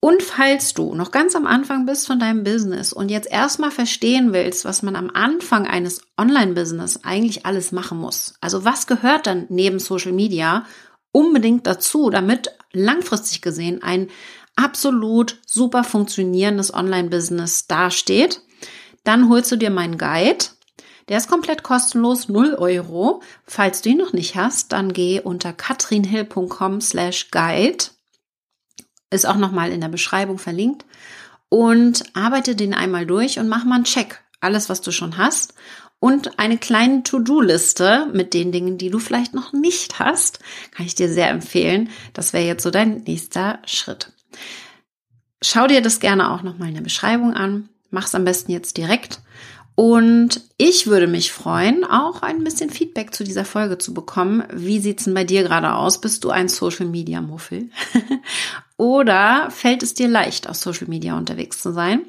Und 0.00 0.22
falls 0.22 0.74
du 0.74 0.94
noch 0.94 1.10
ganz 1.10 1.34
am 1.34 1.46
Anfang 1.46 1.84
bist 1.84 2.06
von 2.06 2.20
deinem 2.20 2.44
Business 2.44 2.92
und 2.92 3.10
jetzt 3.10 3.30
erstmal 3.30 3.72
verstehen 3.72 4.32
willst, 4.32 4.64
was 4.64 4.82
man 4.82 4.94
am 4.94 5.10
Anfang 5.12 5.66
eines 5.66 6.02
Online-Business 6.16 7.00
eigentlich 7.02 7.44
alles 7.46 7.72
machen 7.72 7.98
muss, 7.98 8.34
also 8.40 8.64
was 8.64 8.86
gehört 8.86 9.26
dann 9.26 9.46
neben 9.48 9.80
Social 9.80 10.12
Media 10.12 10.64
unbedingt 11.10 11.66
dazu, 11.66 12.10
damit 12.10 12.52
langfristig 12.72 13.42
gesehen 13.42 13.82
ein 13.82 14.08
absolut 14.54 15.40
super 15.46 15.82
funktionierendes 15.82 16.72
Online-Business 16.72 17.66
dasteht, 17.66 18.42
dann 19.02 19.28
holst 19.28 19.50
du 19.50 19.56
dir 19.56 19.70
meinen 19.70 19.98
Guide. 19.98 20.44
Der 21.08 21.16
ist 21.16 21.28
komplett 21.28 21.62
kostenlos, 21.62 22.28
0 22.28 22.54
Euro. 22.54 23.22
Falls 23.46 23.82
du 23.82 23.88
ihn 23.88 23.98
noch 23.98 24.12
nicht 24.12 24.36
hast, 24.36 24.72
dann 24.72 24.92
geh 24.92 25.20
unter 25.20 25.52
katrinhill.com 25.52 26.80
slash 26.80 27.30
guide 27.30 27.86
ist 29.10 29.26
auch 29.26 29.36
nochmal 29.36 29.72
in 29.72 29.80
der 29.80 29.88
Beschreibung 29.88 30.38
verlinkt. 30.38 30.84
Und 31.50 32.04
arbeite 32.14 32.54
den 32.54 32.74
einmal 32.74 33.06
durch 33.06 33.38
und 33.38 33.48
mach 33.48 33.64
mal 33.64 33.76
einen 33.76 33.84
Check. 33.84 34.22
Alles, 34.40 34.68
was 34.68 34.82
du 34.82 34.92
schon 34.92 35.16
hast. 35.16 35.54
Und 35.98 36.38
eine 36.38 36.58
kleine 36.58 37.02
To-Do-Liste 37.02 38.08
mit 38.12 38.34
den 38.34 38.52
Dingen, 38.52 38.78
die 38.78 38.90
du 38.90 38.98
vielleicht 38.98 39.34
noch 39.34 39.52
nicht 39.52 39.98
hast, 39.98 40.40
kann 40.70 40.86
ich 40.86 40.94
dir 40.94 41.08
sehr 41.08 41.30
empfehlen. 41.30 41.88
Das 42.12 42.32
wäre 42.32 42.44
jetzt 42.44 42.62
so 42.62 42.70
dein 42.70 42.98
nächster 42.98 43.60
Schritt. 43.64 44.12
Schau 45.42 45.66
dir 45.66 45.80
das 45.80 46.00
gerne 46.00 46.30
auch 46.30 46.42
nochmal 46.42 46.68
in 46.68 46.74
der 46.74 46.82
Beschreibung 46.82 47.34
an. 47.34 47.68
Mach's 47.90 48.14
am 48.14 48.24
besten 48.24 48.52
jetzt 48.52 48.76
direkt 48.76 49.20
und 49.78 50.40
ich 50.56 50.88
würde 50.88 51.06
mich 51.06 51.30
freuen, 51.30 51.84
auch 51.84 52.22
ein 52.22 52.42
bisschen 52.42 52.68
Feedback 52.68 53.14
zu 53.14 53.22
dieser 53.22 53.44
Folge 53.44 53.78
zu 53.78 53.94
bekommen. 53.94 54.42
Wie 54.52 54.80
sieht's 54.80 55.04
denn 55.04 55.14
bei 55.14 55.22
dir 55.22 55.44
gerade 55.44 55.72
aus? 55.72 56.00
Bist 56.00 56.24
du 56.24 56.30
ein 56.30 56.48
Social 56.48 56.86
Media 56.86 57.20
Muffel? 57.20 57.70
Oder 58.78 59.50
fällt 59.50 59.82
es 59.82 59.92
dir 59.92 60.08
leicht, 60.08 60.48
auf 60.48 60.56
Social 60.56 60.86
Media 60.88 61.18
unterwegs 61.18 61.60
zu 61.60 61.72
sein? 61.72 62.02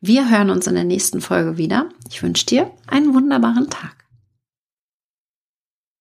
Wir 0.00 0.30
hören 0.30 0.50
uns 0.50 0.66
in 0.66 0.74
der 0.74 0.84
nächsten 0.84 1.20
Folge 1.20 1.58
wieder. 1.58 1.90
Ich 2.10 2.22
wünsche 2.22 2.46
dir 2.46 2.70
einen 2.86 3.14
wunderbaren 3.14 3.68
Tag. 3.70 4.03